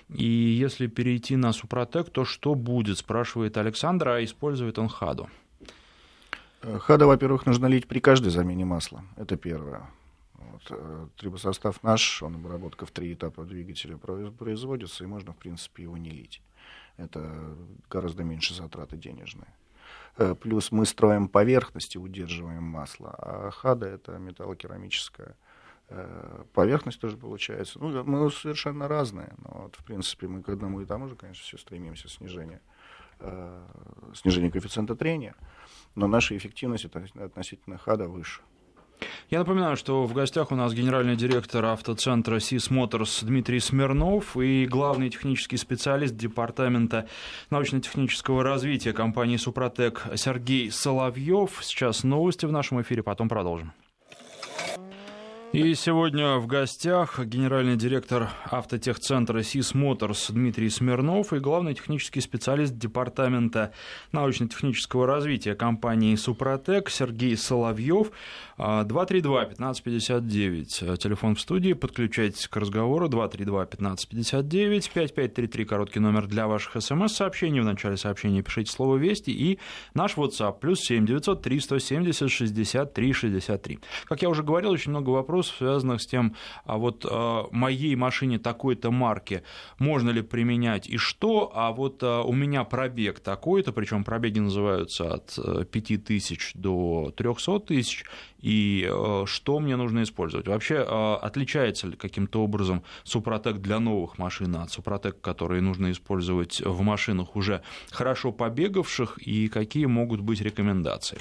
И 0.10 0.26
если 0.26 0.88
перейти 0.88 1.36
на 1.36 1.54
Супротек, 1.54 2.10
то 2.10 2.26
что 2.26 2.56
будет, 2.56 2.98
спрашивает 2.98 3.58
Александр, 3.58 4.10
а 4.10 4.24
использует 4.24 4.80
он 4.80 4.90
Хаду? 4.90 5.30
Хада, 6.62 7.08
во-первых, 7.08 7.46
нужно 7.46 7.66
лить 7.66 7.88
при 7.88 8.00
каждой 8.00 8.30
замене 8.30 8.64
масла. 8.64 9.04
Это 9.18 9.36
первое. 9.36 9.90
Вот, 10.36 10.62
э, 10.70 11.08
трибосостав 11.18 11.84
наш, 11.84 12.24
он 12.24 12.36
обработка 12.36 12.86
в 12.86 12.92
три 12.92 13.14
этапа 13.14 13.44
двигателя 13.44 13.98
производится, 13.98 15.04
и 15.04 15.08
можно, 15.08 15.34
в 15.34 15.38
принципе, 15.38 15.84
его 15.84 15.98
не 15.98 16.12
лить. 16.12 16.42
Это 16.96 17.58
гораздо 17.90 18.24
меньше 18.24 18.54
затраты 18.54 18.98
денежные. 18.98 19.48
Э, 20.18 20.36
плюс 20.36 20.72
мы 20.72 20.86
строим 20.86 21.28
поверхности, 21.28 21.98
удерживаем 21.98 22.64
масло, 22.64 23.16
а 23.18 23.50
хада 23.52 23.88
это 23.88 24.18
металлокерамическая 24.18 25.36
э, 25.90 26.44
поверхность 26.54 27.00
тоже 27.00 27.18
получается. 27.18 27.80
Ну, 27.80 28.04
мы 28.04 28.30
совершенно 28.32 28.88
разные, 28.88 29.34
но 29.38 29.64
вот, 29.64 29.76
в 29.76 29.84
принципе 29.84 30.28
мы 30.28 30.44
к 30.44 30.50
одному 30.50 30.82
и 30.82 30.86
тому 30.86 31.08
же, 31.08 31.16
конечно, 31.16 31.44
все 31.44 31.58
стремимся 31.58 32.10
снижение, 32.10 32.62
снижение 34.14 34.52
коэффициента 34.52 34.96
трения, 34.96 35.36
но 35.96 36.08
наша 36.08 36.36
эффективность 36.36 36.86
относительно 36.86 37.78
хада 37.78 38.08
выше. 38.08 38.42
Я 39.34 39.40
напоминаю, 39.40 39.76
что 39.76 40.06
в 40.06 40.14
гостях 40.14 40.52
у 40.52 40.56
нас 40.56 40.76
генеральный 40.76 41.16
директор 41.16 41.66
автоцентра 41.66 42.38
СИС 42.38 42.70
Моторс 42.70 43.24
Дмитрий 43.24 43.60
Смирнов 43.60 44.38
и 44.38 44.68
главный 44.68 45.10
технический 45.10 45.58
специалист 45.58 46.16
департамента 46.16 47.08
научно-технического 47.50 48.44
развития 48.44 48.94
компании 48.94 49.38
«Супротек» 49.38 50.06
Сергей 50.18 50.70
Соловьев. 50.70 51.62
Сейчас 51.64 52.04
новости 52.04 52.46
в 52.46 52.52
нашем 52.52 52.84
эфире, 52.84 53.02
потом 53.02 53.28
продолжим. 53.28 53.74
И 55.54 55.76
сегодня 55.76 56.38
в 56.38 56.48
гостях 56.48 57.24
генеральный 57.24 57.76
директор 57.76 58.32
автотехцентра 58.50 59.44
СИС 59.44 59.76
Моторс 59.76 60.32
Дмитрий 60.32 60.68
Смирнов 60.68 61.32
и 61.32 61.38
главный 61.38 61.76
технический 61.76 62.22
специалист 62.22 62.76
департамента 62.76 63.72
научно-технического 64.14 65.06
развития 65.06 65.54
компании 65.54 66.16
«Супротек» 66.16 66.90
Сергей 66.90 67.38
Соловьев. 67.38 68.12
232-1559, 68.64 70.98
телефон 70.98 71.36
в 71.36 71.42
студии, 71.42 71.74
подключайтесь 71.74 72.48
к 72.48 72.56
разговору, 72.56 73.10
232-1559, 73.10 74.90
5533, 74.94 75.66
короткий 75.66 76.00
номер 76.00 76.28
для 76.28 76.48
ваших 76.48 76.82
смс-сообщений, 76.82 77.60
в 77.60 77.66
начале 77.66 77.98
сообщения 77.98 78.42
пишите 78.42 78.72
слово 78.72 78.96
«Вести» 78.96 79.32
и 79.32 79.60
наш 79.94 80.16
WhatsApp, 80.16 80.62
плюс 80.62 80.80
7 80.80 81.06
903 81.06 81.60
170 81.60 82.32
63 82.32 83.14
63. 83.14 83.80
Как 84.06 84.22
я 84.22 84.30
уже 84.30 84.44
говорил, 84.44 84.72
очень 84.72 84.92
много 84.92 85.10
вопросов, 85.10 85.58
связанных 85.58 86.02
с 86.02 86.08
тем, 86.08 86.38
а 86.64 86.78
вот 86.78 87.06
а, 87.10 87.48
моей 87.52 87.98
машине 87.98 88.40
такой-то 88.40 88.92
марки 88.92 89.44
можно 89.78 90.10
ли 90.10 90.22
применять 90.22 90.88
и 90.88 90.96
что, 90.96 91.52
а 91.54 91.74
вот 91.74 92.02
а, 92.02 92.22
у 92.22 92.32
меня 92.32 92.64
пробег 92.64 93.20
такой-то, 93.20 93.74
причем 93.74 94.06
пробеги 94.06 94.40
называются 94.40 95.16
от 95.16 95.38
5000 95.70 96.54
э, 96.56 96.58
до 96.58 97.12
300 97.18 97.60
тысяч, 97.60 98.06
и 98.44 98.53
э, 98.88 99.24
что 99.26 99.60
мне 99.60 99.76
нужно 99.76 100.04
использовать. 100.04 100.48
Вообще 100.48 100.76
э, 100.76 101.14
отличается 101.22 101.88
ли 101.88 101.96
каким-то 101.96 102.44
образом 102.44 102.84
Супротек 103.04 103.58
для 103.58 103.80
новых 103.80 104.18
машин 104.18 104.56
от 104.56 104.72
Супротек, 104.72 105.22
которые 105.22 105.62
нужно 105.62 105.92
использовать 105.92 106.62
в 106.62 106.82
машинах 106.82 107.36
уже 107.36 107.62
хорошо 107.92 108.32
побегавших, 108.32 109.18
и 109.18 109.48
какие 109.48 109.86
могут 109.86 110.22
быть 110.22 110.42
рекомендации? 110.42 111.20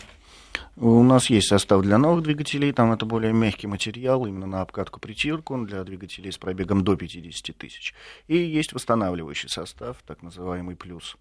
У 0.77 1.03
нас 1.03 1.29
есть 1.29 1.49
состав 1.49 1.83
для 1.83 1.99
новых 1.99 2.23
двигателей, 2.23 2.73
там 2.73 2.93
это 2.93 3.05
более 3.05 3.33
мягкий 3.33 3.67
материал, 3.67 4.27
именно 4.27 4.47
на 4.47 4.63
обкатку-притирку 4.63 5.59
для 5.67 5.85
двигателей 5.85 6.33
с 6.33 6.39
пробегом 6.39 6.83
до 6.83 6.97
50 6.97 7.57
тысяч. 7.57 7.95
И 8.27 8.37
есть 8.37 8.73
восстанавливающий 8.73 9.49
состав, 9.49 9.99
так 10.07 10.23
называемый 10.23 10.77
плюс. 10.77 11.17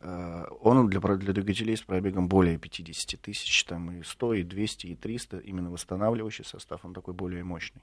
Э, 0.00 0.44
он 0.60 0.88
для, 0.88 1.00
для 1.00 1.32
двигателей 1.32 1.76
с 1.76 1.82
пробегом 1.82 2.28
более 2.28 2.58
50 2.58 3.20
тысяч, 3.20 3.64
там 3.64 3.90
и 3.90 4.02
100, 4.02 4.34
и 4.34 4.42
200, 4.42 4.86
и 4.86 4.94
300, 4.94 5.38
именно 5.38 5.70
восстанавливающий 5.70 6.44
состав, 6.44 6.84
он 6.84 6.94
такой 6.94 7.14
более 7.14 7.42
мощный. 7.44 7.82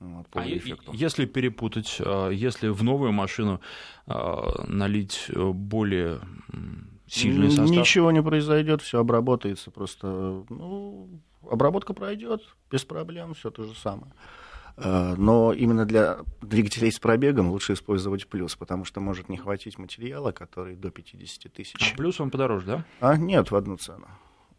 Вот, 0.00 0.26
а 0.32 0.44
если 0.44 1.26
перепутать, 1.26 1.96
э, 2.00 2.30
если 2.32 2.68
в 2.68 2.82
новую 2.82 3.12
машину 3.12 3.60
э, 4.06 4.64
налить 4.66 5.30
более 5.34 6.20
сильный 7.06 7.50
состав? 7.50 7.70
Ничего 7.70 8.10
не 8.12 8.22
произойдет, 8.22 8.82
все 8.82 9.00
обработается, 9.00 9.70
просто 9.70 10.44
ну, 10.48 11.08
обработка 11.48 11.94
пройдет 11.94 12.42
без 12.70 12.84
проблем, 12.84 13.34
все 13.34 13.50
то 13.50 13.64
же 13.64 13.74
самое. 13.74 14.12
Э, 14.80 15.14
но 15.16 15.52
именно 15.52 15.84
для 15.84 16.18
двигателей 16.40 16.92
с 16.92 16.98
пробегом 16.98 17.50
лучше 17.50 17.72
использовать 17.72 18.26
плюс, 18.28 18.54
потому 18.56 18.84
что 18.84 19.00
может 19.00 19.28
не 19.28 19.36
хватить 19.36 19.78
материала, 19.78 20.32
который 20.32 20.76
до 20.76 20.90
50 20.90 21.52
тысяч. 21.52 21.92
А 21.92 21.96
плюс 21.96 22.20
он 22.20 22.30
подороже, 22.30 22.66
да? 22.66 22.84
А, 23.00 23.16
нет, 23.16 23.50
в 23.50 23.56
одну 23.56 23.76
цену 23.76 24.06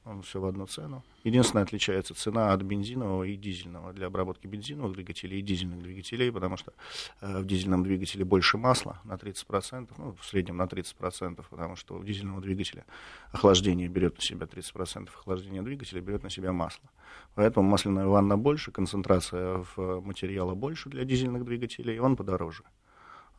он 0.09 0.21
все 0.23 0.41
в 0.41 0.45
одну 0.45 0.65
цену. 0.65 1.03
Единственное, 1.23 1.63
отличается 1.63 2.13
цена 2.13 2.51
от 2.53 2.61
бензинового 2.61 3.23
и 3.23 3.35
дизельного 3.35 3.93
для 3.93 4.07
обработки 4.07 4.47
бензиновых 4.47 4.93
двигателей 4.93 5.39
и 5.39 5.41
дизельных 5.41 5.81
двигателей, 5.81 6.31
потому 6.31 6.57
что 6.57 6.73
э, 7.21 7.39
в 7.39 7.45
дизельном 7.45 7.83
двигателе 7.83 8.25
больше 8.25 8.57
масла 8.57 8.99
на 9.03 9.13
30%, 9.13 9.89
ну, 9.97 10.15
в 10.19 10.25
среднем 10.25 10.57
на 10.57 10.63
30%, 10.63 11.45
потому 11.49 11.75
что 11.75 11.95
у 11.95 12.03
дизельного 12.03 12.41
двигателя 12.41 12.85
охлаждение 13.31 13.87
берет 13.87 14.15
на 14.17 14.21
себя 14.21 14.45
30%, 14.45 15.09
охлаждение 15.09 15.61
двигателя 15.61 16.01
берет 16.01 16.23
на 16.23 16.29
себя 16.29 16.51
масло. 16.51 16.89
Поэтому 17.35 17.69
масляная 17.69 18.05
ванна 18.05 18.37
больше, 18.37 18.71
концентрация 18.71 19.65
в 19.75 20.01
материала 20.01 20.55
больше 20.55 20.89
для 20.89 21.05
дизельных 21.05 21.45
двигателей, 21.45 21.95
и 21.95 21.99
он 21.99 22.15
подороже. 22.15 22.63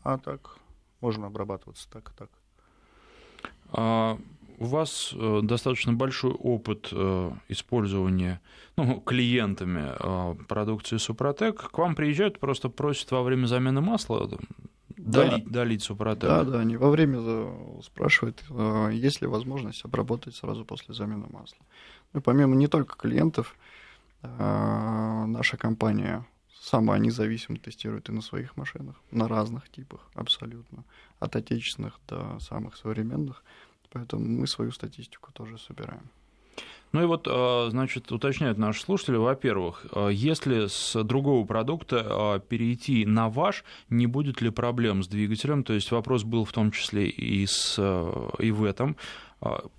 А 0.02 0.18
так 0.18 0.56
можно 1.00 1.26
обрабатываться 1.26 1.90
так 1.90 2.10
и 2.10 2.12
так. 2.16 2.30
А 3.72 4.18
у 4.60 4.66
вас 4.66 5.14
э, 5.14 5.40
достаточно 5.42 5.94
большой 5.94 6.32
опыт 6.32 6.90
э, 6.92 7.32
использования 7.48 8.42
ну, 8.76 9.00
клиентами 9.00 9.94
э, 9.98 10.34
продукции 10.44 10.98
Супротек. 10.98 11.70
К 11.70 11.78
вам 11.78 11.94
приезжают, 11.94 12.38
просто 12.38 12.68
просят 12.68 13.10
во 13.10 13.22
время 13.22 13.46
замены 13.46 13.80
масла 13.80 14.28
да. 14.28 14.36
долить, 14.98 15.50
долить 15.50 15.82
Супротек. 15.82 16.28
Да, 16.28 16.44
да, 16.44 16.60
они 16.60 16.76
во 16.76 16.90
время 16.90 17.80
спрашивают, 17.82 18.44
есть 18.92 19.22
ли 19.22 19.26
возможность 19.26 19.82
обработать 19.86 20.36
сразу 20.36 20.66
после 20.66 20.94
замены 20.94 21.26
масла. 21.30 21.64
Ну, 22.12 22.20
помимо 22.20 22.54
не 22.54 22.66
только 22.66 22.96
клиентов, 22.96 23.56
наша 24.22 25.56
компания 25.56 26.26
сама 26.60 26.98
независимо 26.98 27.58
тестирует 27.58 28.10
и 28.10 28.12
на 28.12 28.20
своих 28.20 28.58
машинах, 28.58 28.96
на 29.10 29.26
разных 29.26 29.70
типах 29.70 30.00
абсолютно, 30.14 30.84
от 31.18 31.34
отечественных 31.34 31.98
до 32.06 32.38
самых 32.40 32.76
современных. 32.76 33.42
Поэтому 33.92 34.24
мы 34.24 34.46
свою 34.46 34.70
статистику 34.72 35.32
тоже 35.32 35.58
собираем. 35.58 36.10
Ну 36.92 37.02
и 37.02 37.06
вот, 37.06 37.28
э, 37.30 37.70
значит, 37.70 38.10
уточняют 38.10 38.58
наши 38.58 38.80
слушатели, 38.80 39.16
во-первых, 39.16 39.86
э, 39.92 40.10
если 40.12 40.66
с 40.66 41.00
другого 41.04 41.46
продукта 41.46 42.04
э, 42.36 42.40
перейти 42.48 43.06
на 43.06 43.28
ваш, 43.28 43.64
не 43.90 44.06
будет 44.06 44.40
ли 44.40 44.50
проблем 44.50 45.04
с 45.04 45.08
двигателем? 45.08 45.62
То 45.62 45.72
есть 45.72 45.92
вопрос 45.92 46.24
был 46.24 46.44
в 46.44 46.52
том 46.52 46.72
числе 46.72 47.08
и, 47.08 47.46
с, 47.46 47.78
и 48.38 48.50
в 48.50 48.64
этом. 48.64 48.96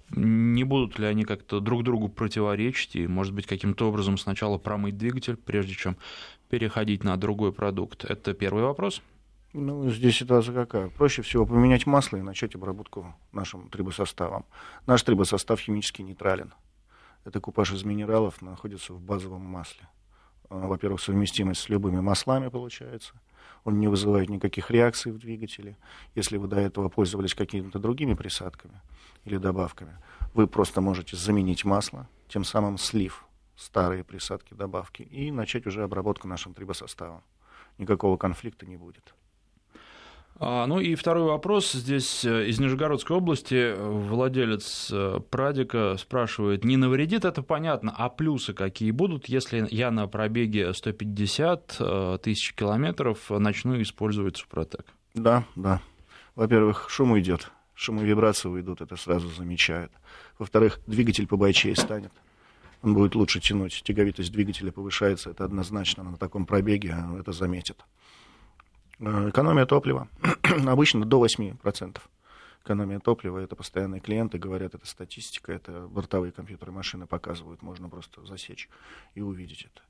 Не 0.10 0.64
будут 0.64 0.98
ли 0.98 1.06
они 1.06 1.24
как-то 1.24 1.60
друг 1.60 1.84
другу 1.84 2.10
противоречить 2.10 2.96
и, 2.96 3.06
может 3.06 3.34
быть, 3.34 3.46
каким-то 3.46 3.90
образом 3.90 4.18
сначала 4.18 4.58
промыть 4.58 4.98
двигатель, 4.98 5.36
прежде 5.36 5.76
чем 5.76 5.98
переходить 6.50 7.04
на 7.04 7.16
другой 7.16 7.54
продукт? 7.54 8.04
Это 8.04 8.34
первый 8.34 8.64
вопрос. 8.64 9.04
Ну, 9.54 9.90
здесь 9.90 10.18
ситуация 10.18 10.56
какая? 10.56 10.88
Проще 10.90 11.24
всего 11.24 11.46
поменять 11.46 11.86
масло 11.86 12.16
и 12.16 12.22
начать 12.22 12.56
обработку 12.56 13.14
нашим 13.34 13.70
трибосоставом. 13.70 14.46
Наш 14.88 15.04
трибосостав 15.04 15.60
химически 15.60 16.02
нейтрален. 16.02 16.54
Это 17.26 17.42
купаж 17.42 17.74
из 17.74 17.84
минералов 17.84 18.42
находится 18.42 18.94
в 18.94 19.02
базовом 19.02 19.42
масле. 19.42 19.90
А, 20.50 20.68
во-первых, 20.68 21.02
совместимость 21.02 21.62
с 21.62 21.70
любыми 21.70 22.00
маслами 22.00 22.48
получается. 22.48 23.14
Он 23.66 23.78
не 23.78 23.90
вызывает 23.90 24.30
никаких 24.30 24.72
реакций 24.72 25.12
в 25.12 25.18
двигателе. 25.18 25.78
Если 26.16 26.38
вы 26.38 26.48
до 26.48 26.58
этого 26.58 26.88
пользовались 26.88 27.36
какими-то 27.36 27.78
другими 27.78 28.14
присадками 28.14 28.82
или 29.26 29.36
добавками, 29.36 29.98
вы 30.34 30.48
просто 30.48 30.80
можете 30.80 31.18
заменить 31.18 31.66
масло, 31.66 32.08
тем 32.30 32.46
самым 32.46 32.78
слив 32.78 33.26
старые 33.58 34.06
присадки, 34.06 34.54
добавки, 34.54 35.04
и 35.04 35.30
начать 35.30 35.68
уже 35.68 35.84
обработку 35.84 36.28
нашим 36.28 36.54
трибосоставом. 36.54 37.22
Никакого 37.78 38.16
конфликта 38.16 38.66
не 38.66 38.78
будет. 38.78 39.14
А, 40.44 40.66
ну 40.66 40.80
и 40.80 40.96
второй 40.96 41.26
вопрос. 41.26 41.72
Здесь 41.72 42.26
э, 42.26 42.48
из 42.48 42.60
Нижегородской 42.60 43.16
области 43.16 43.54
э, 43.54 43.76
владелец 43.76 44.90
э, 44.92 45.20
Прадика 45.30 45.98
спрашивает, 46.00 46.66
не 46.66 46.78
навредит, 46.78 47.26
это 47.26 47.44
понятно, 47.44 47.94
а 47.96 48.10
плюсы 48.10 48.56
какие 48.56 48.90
будут, 48.90 49.30
если 49.30 49.68
я 49.70 49.92
на 49.92 50.08
пробеге 50.08 50.74
150 50.74 52.22
тысяч 52.24 52.56
километров 52.56 53.30
начну 53.30 53.80
использовать 53.84 54.38
Супротек? 54.38 54.88
Да, 55.14 55.44
да. 55.56 55.80
Во-первых, 56.34 56.88
шум 56.90 57.12
уйдет, 57.12 57.52
шум 57.76 58.02
и 58.02 58.04
вибрации 58.04 58.50
уйдут, 58.50 58.82
это 58.82 58.96
сразу 58.96 59.30
замечают. 59.30 59.92
Во-вторых, 60.40 60.80
двигатель 60.88 61.28
побойчее 61.28 61.76
станет 61.76 62.12
он 62.84 62.96
будет 62.96 63.14
лучше 63.14 63.40
тянуть. 63.40 63.82
Тяговитость 63.84 64.32
двигателя 64.32 64.72
повышается, 64.72 65.30
это 65.30 65.46
однозначно 65.46 66.04
на 66.04 66.18
таком 66.18 66.46
пробеге 66.46 66.96
это 67.20 67.32
заметит. 67.32 67.78
Э, 69.02 69.30
экономия 69.30 69.66
топлива. 69.66 70.08
Обычно 70.68 71.06
до 71.06 71.26
8%. 71.26 71.98
Экономия 72.64 73.00
топлива, 73.00 73.40
это 73.40 73.56
постоянные 73.56 74.02
клиенты, 74.02 74.38
говорят, 74.38 74.76
это 74.76 74.86
статистика, 74.86 75.52
это 75.52 75.88
бортовые 75.88 76.32
компьютеры 76.32 76.72
машины 76.72 77.08
показывают, 77.08 77.64
можно 77.64 77.90
просто 77.90 78.24
засечь 78.24 78.70
и 79.16 79.22
увидеть 79.22 79.66
это. 79.66 79.82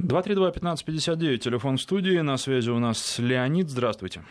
232-1559, 0.00 1.36
телефон 1.38 1.76
в 1.76 1.82
студии, 1.82 2.18
на 2.20 2.38
связи 2.38 2.70
у 2.70 2.78
нас 2.78 3.18
Леонид, 3.18 3.68
здравствуйте. 3.68 4.22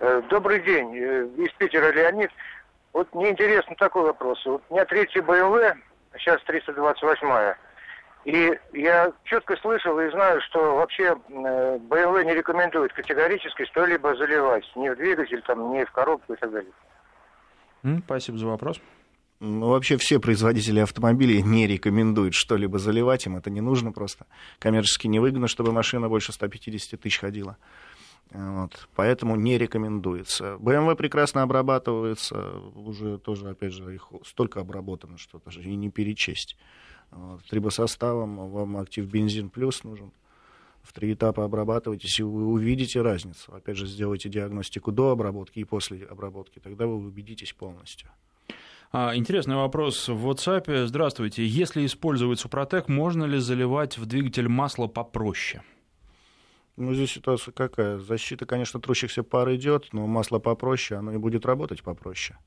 Э, 0.00 0.22
добрый 0.28 0.60
день, 0.64 0.96
э, 0.96 1.28
из 1.36 1.52
Питера 1.52 1.92
Леонид. 1.92 2.30
Вот 2.92 3.14
мне 3.14 3.30
интересно 3.30 3.76
такой 3.76 4.02
вопрос. 4.02 4.44
Вот 4.44 4.62
у 4.68 4.74
меня 4.74 4.84
третий 4.86 5.20
БМВ, 5.20 5.76
сейчас 6.18 6.40
328-я. 6.48 7.56
И 8.24 8.58
я 8.72 9.12
четко 9.24 9.56
слышал 9.56 9.98
и 10.00 10.10
знаю, 10.10 10.40
что 10.48 10.76
вообще 10.76 11.14
э, 11.28 11.78
БМВ 11.78 12.24
не 12.24 12.34
рекомендует 12.34 12.92
категорически 12.94 13.66
что-либо 13.66 14.16
заливать. 14.16 14.64
Ни 14.76 14.88
в 14.88 14.96
двигатель, 14.96 15.42
там, 15.46 15.72
ни 15.72 15.84
в 15.84 15.92
коробку 15.92 16.32
и 16.32 16.36
так 16.36 16.50
далее. 16.50 16.72
Спасибо 18.06 18.38
за 18.38 18.46
вопрос. 18.46 18.80
Ну, 19.40 19.68
вообще 19.68 19.98
все 19.98 20.20
производители 20.20 20.80
автомобилей 20.80 21.42
не 21.42 21.66
рекомендуют 21.66 22.34
что-либо 22.34 22.78
заливать, 22.78 23.26
им 23.26 23.36
это 23.36 23.50
не 23.50 23.60
нужно 23.60 23.92
просто. 23.92 24.26
Коммерчески 24.58 25.06
невыгодно, 25.06 25.48
чтобы 25.48 25.72
машина 25.72 26.08
больше 26.08 26.32
150 26.32 26.98
тысяч 26.98 27.18
ходила. 27.18 27.58
Вот, 28.30 28.88
поэтому 28.94 29.36
не 29.36 29.58
рекомендуется. 29.58 30.56
BMW 30.60 30.96
прекрасно 30.96 31.42
обрабатывается, 31.42 32.58
уже 32.74 33.18
тоже, 33.18 33.50
опять 33.50 33.72
же, 33.72 33.94
их 33.94 34.08
столько 34.24 34.60
обработано, 34.60 35.18
что 35.18 35.42
даже 35.44 35.62
и 35.62 35.74
не 35.74 35.90
перечесть. 35.90 36.56
Вот, 37.10 37.44
трибосоставом 37.44 38.50
вам 38.50 38.76
актив 38.76 39.06
бензин 39.06 39.50
плюс 39.50 39.84
нужен. 39.84 40.12
В 40.82 40.92
три 40.92 41.14
этапа 41.14 41.44
обрабатывайтесь, 41.44 42.20
и 42.20 42.22
вы 42.22 42.46
увидите 42.46 43.00
разницу. 43.00 43.54
Опять 43.54 43.76
же, 43.76 43.86
сделайте 43.86 44.28
диагностику 44.28 44.92
до 44.92 45.10
обработки 45.10 45.58
и 45.58 45.64
после 45.64 46.04
обработки, 46.04 46.58
тогда 46.58 46.86
вы 46.86 46.96
убедитесь 46.96 47.52
полностью. 47.54 48.10
А, 48.92 49.16
интересный 49.16 49.56
вопрос 49.56 50.08
в 50.08 50.28
WhatsApp. 50.28 50.86
Здравствуйте. 50.86 51.44
Если 51.44 51.84
использовать 51.84 52.38
Супротек, 52.38 52.86
можно 52.88 53.24
ли 53.24 53.38
заливать 53.38 53.98
в 53.98 54.06
двигатель 54.06 54.46
масло 54.46 54.86
попроще? 54.86 55.62
Ну, 56.76 56.94
здесь 56.94 57.12
ситуация 57.12 57.50
какая? 57.50 57.98
Защита, 57.98 58.46
конечно, 58.46 58.80
трущихся 58.80 59.22
пар 59.22 59.52
идет, 59.54 59.88
но 59.92 60.06
масло 60.06 60.38
попроще, 60.38 60.98
оно 60.98 61.12
и 61.12 61.16
будет 61.16 61.46
работать 61.46 61.82
попроще. 61.82 62.38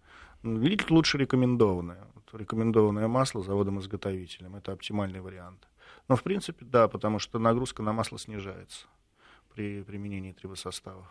Лить 0.44 0.90
лучше 0.90 1.18
рекомендованное. 1.18 2.08
Рекомендованное 2.34 3.08
масло 3.08 3.42
заводом-изготовителем. 3.42 4.56
Это 4.56 4.72
оптимальный 4.74 5.22
вариант. 5.22 5.68
Но, 6.08 6.16
в 6.16 6.24
принципе, 6.24 6.66
да, 6.66 6.88
потому 6.88 7.20
что 7.20 7.40
нагрузка 7.40 7.82
на 7.84 7.94
масло 7.94 8.20
снижается 8.20 8.88
при 9.54 9.82
применении 9.84 10.34
трибосоставов. 10.34 11.08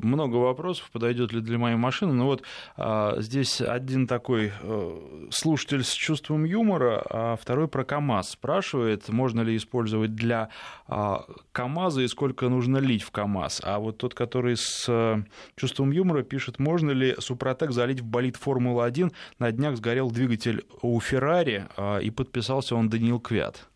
Много 0.00 0.36
вопросов, 0.36 0.90
подойдет 0.90 1.32
ли 1.32 1.40
для 1.40 1.58
моей 1.58 1.76
машины. 1.76 2.14
Ну 2.14 2.24
вот 2.24 2.42
а, 2.76 3.16
здесь 3.20 3.60
один 3.60 4.06
такой 4.06 4.50
а, 4.62 5.28
слушатель 5.30 5.84
с 5.84 5.92
чувством 5.92 6.44
юмора, 6.44 7.04
а 7.10 7.36
второй 7.36 7.68
про 7.68 7.84
КАМАЗ 7.84 8.30
спрашивает, 8.30 9.10
можно 9.10 9.42
ли 9.42 9.56
использовать 9.56 10.14
для 10.14 10.48
а, 10.86 11.26
КАМАЗа 11.52 12.02
и 12.02 12.08
сколько 12.08 12.48
нужно 12.48 12.78
лить 12.78 13.02
в 13.02 13.10
КАМАЗ. 13.10 13.60
А 13.64 13.78
вот 13.78 13.98
тот, 13.98 14.14
который 14.14 14.56
с 14.56 14.86
а, 14.88 15.22
чувством 15.56 15.90
юмора 15.90 16.22
пишет, 16.22 16.58
можно 16.58 16.90
ли 16.90 17.14
Супротек 17.18 17.72
залить 17.72 18.00
в 18.00 18.04
болид 18.04 18.36
Формулы-1. 18.36 19.12
На 19.38 19.52
днях 19.52 19.76
сгорел 19.76 20.10
двигатель 20.10 20.64
у 20.80 20.98
Феррари, 21.00 21.66
а, 21.76 21.98
и 21.98 22.10
подписался 22.10 22.74
он 22.74 22.88
Даниил 22.88 23.20
Квят. 23.20 23.68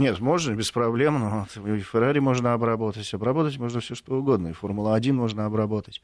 Нет, 0.00 0.18
можно, 0.18 0.54
без 0.54 0.70
проблем. 0.70 1.20
Но 1.20 1.46
и 1.76 1.80
Феррари 1.80 2.20
можно 2.20 2.54
обработать. 2.54 3.12
Обработать 3.12 3.58
можно 3.58 3.80
все 3.80 3.94
что 3.94 4.14
угодно. 4.14 4.48
И 4.48 4.52
Формула-1 4.52 5.12
можно 5.12 5.44
обработать. 5.44 6.00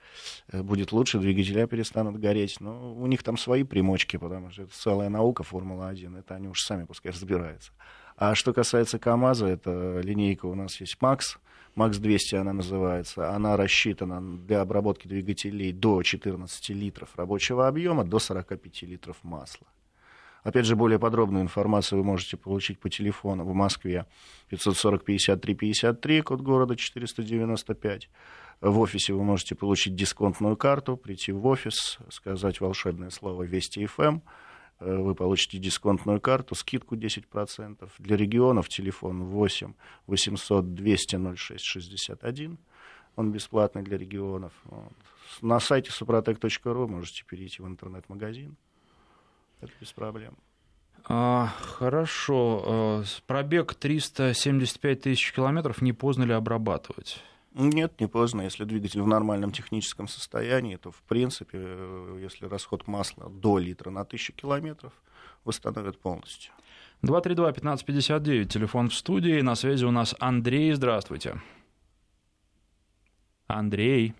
Э, 0.52 0.62
будет 0.62 0.92
лучше, 0.92 1.18
двигателя 1.18 1.66
перестанут 1.66 2.20
гореть. 2.20 2.60
Но 2.60 2.94
у 2.94 3.06
них 3.06 3.22
там 3.22 3.38
свои 3.38 3.64
примочки, 3.64 4.18
потому 4.18 4.50
что 4.50 4.64
это 4.64 4.72
целая 4.74 5.08
наука 5.08 5.44
Формула-1. 5.44 6.18
Это 6.18 6.34
они 6.34 6.48
уж 6.48 6.60
сами 6.60 6.84
пускай 6.84 7.10
разбираются. 7.10 7.72
А 8.18 8.34
что 8.34 8.52
касается 8.52 8.98
КАМАЗа, 8.98 9.46
это 9.46 10.00
линейка 10.04 10.44
у 10.44 10.54
нас 10.54 10.78
есть 10.78 11.00
МАКС. 11.00 11.38
МАКС 11.74 11.96
200 11.96 12.34
она 12.34 12.52
называется. 12.52 13.34
Она 13.34 13.56
рассчитана 13.56 14.20
для 14.20 14.60
обработки 14.60 15.08
двигателей 15.08 15.72
до 15.72 16.02
14 16.02 16.68
литров 16.68 17.16
рабочего 17.16 17.66
объема, 17.66 18.04
до 18.04 18.18
45 18.18 18.82
литров 18.82 19.16
масла. 19.22 19.66
Опять 20.46 20.64
же, 20.64 20.76
более 20.76 21.00
подробную 21.00 21.42
информацию 21.42 21.98
вы 21.98 22.04
можете 22.04 22.36
получить 22.36 22.78
по 22.78 22.88
телефону 22.88 23.42
в 23.42 23.52
Москве 23.52 24.06
540-53-53, 24.52 26.22
код 26.22 26.40
города 26.40 26.76
495. 26.76 28.08
В 28.60 28.78
офисе 28.78 29.12
вы 29.12 29.24
можете 29.24 29.56
получить 29.56 29.96
дисконтную 29.96 30.56
карту, 30.56 30.96
прийти 30.96 31.32
в 31.32 31.44
офис, 31.48 31.98
сказать 32.10 32.60
волшебное 32.60 33.10
слово 33.10 33.42
«Вести 33.42 33.84
ФМ», 33.86 34.20
э, 34.78 34.96
вы 34.96 35.16
получите 35.16 35.58
дисконтную 35.58 36.20
карту, 36.20 36.54
скидку 36.54 36.94
10%. 36.94 37.90
Для 37.98 38.16
регионов 38.16 38.68
телефон 38.68 39.24
8 39.24 39.72
800 40.06 40.74
200 40.74 41.34
06 41.34 41.64
61. 41.64 42.56
Он 43.16 43.32
бесплатный 43.32 43.82
для 43.82 43.98
регионов. 43.98 44.52
Вот. 44.66 44.92
На 45.42 45.58
сайте 45.58 45.90
suprotec.ru 45.90 46.86
можете 46.86 47.24
перейти 47.24 47.62
в 47.62 47.66
интернет-магазин. 47.66 48.56
Это 49.60 49.72
без 49.80 49.92
проблем. 49.92 50.36
А, 51.08 51.52
хорошо. 51.60 52.62
А, 52.66 53.04
пробег 53.26 53.74
375 53.74 55.00
тысяч 55.02 55.32
километров. 55.32 55.82
Не 55.82 55.92
поздно 55.92 56.24
ли 56.24 56.32
обрабатывать? 56.32 57.22
Нет, 57.54 58.00
не 58.00 58.06
поздно. 58.06 58.42
Если 58.42 58.64
двигатель 58.64 59.00
в 59.00 59.06
нормальном 59.06 59.50
техническом 59.50 60.08
состоянии, 60.08 60.76
то, 60.76 60.90
в 60.90 61.02
принципе, 61.02 61.58
э, 61.58 62.18
если 62.20 62.44
расход 62.46 62.86
масла 62.86 63.30
до 63.30 63.58
литра 63.58 63.90
на 63.90 64.04
тысячу 64.04 64.34
километров, 64.34 64.92
восстановят 65.44 65.98
полностью. 65.98 66.52
232-1559, 67.02 68.44
телефон 68.46 68.90
в 68.90 68.94
студии. 68.94 69.40
На 69.40 69.54
связи 69.54 69.84
у 69.86 69.90
нас 69.90 70.14
Андрей. 70.18 70.72
Здравствуйте. 70.72 71.40
Андрей. 73.46 74.14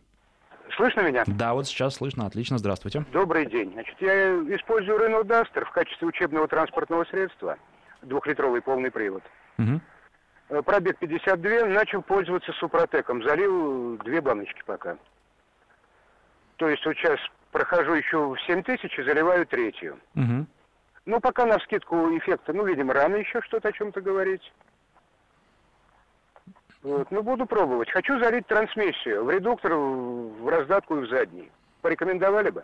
Слышно 0.74 1.02
меня? 1.02 1.24
Да, 1.26 1.54
вот 1.54 1.66
сейчас 1.66 1.94
слышно. 1.94 2.26
Отлично. 2.26 2.58
Здравствуйте. 2.58 3.04
Добрый 3.12 3.46
день. 3.46 3.72
Значит, 3.72 3.96
я 4.00 4.34
использую 4.56 4.98
Renault 4.98 5.24
Duster 5.24 5.64
в 5.64 5.70
качестве 5.70 6.08
учебного 6.08 6.48
транспортного 6.48 7.04
средства. 7.04 7.56
Двухлитровый 8.02 8.60
полный 8.60 8.90
привод. 8.90 9.22
Угу. 9.58 10.62
Пробег 10.62 10.98
52. 10.98 11.66
Начал 11.66 12.02
пользоваться 12.02 12.52
Супротеком. 12.52 13.22
Залил 13.22 13.96
две 13.98 14.20
баночки 14.20 14.62
пока. 14.66 14.96
То 16.56 16.68
есть 16.68 16.84
вот 16.84 16.96
сейчас 16.96 17.18
прохожу 17.52 17.94
еще 17.94 18.18
в 18.18 18.36
7 18.46 18.62
тысяч 18.62 18.98
и 18.98 19.02
заливаю 19.02 19.46
третью. 19.46 19.98
Угу. 20.14 20.46
Ну, 21.06 21.20
пока 21.20 21.46
на 21.46 21.58
скидку 21.60 21.96
эффекта, 22.18 22.52
ну, 22.52 22.64
видимо, 22.64 22.92
рано 22.92 23.16
еще 23.16 23.40
что-то 23.42 23.68
о 23.68 23.72
чем-то 23.72 24.00
говорить. 24.00 24.42
Вот. 26.86 27.10
Ну, 27.10 27.20
буду 27.20 27.46
пробовать. 27.46 27.90
Хочу 27.90 28.16
залить 28.20 28.46
трансмиссию 28.46 29.24
в 29.24 29.30
редуктор, 29.30 29.74
в 29.74 30.48
раздатку 30.48 30.96
и 30.98 31.00
в 31.04 31.10
задний. 31.10 31.50
Порекомендовали 31.82 32.50
бы? 32.50 32.62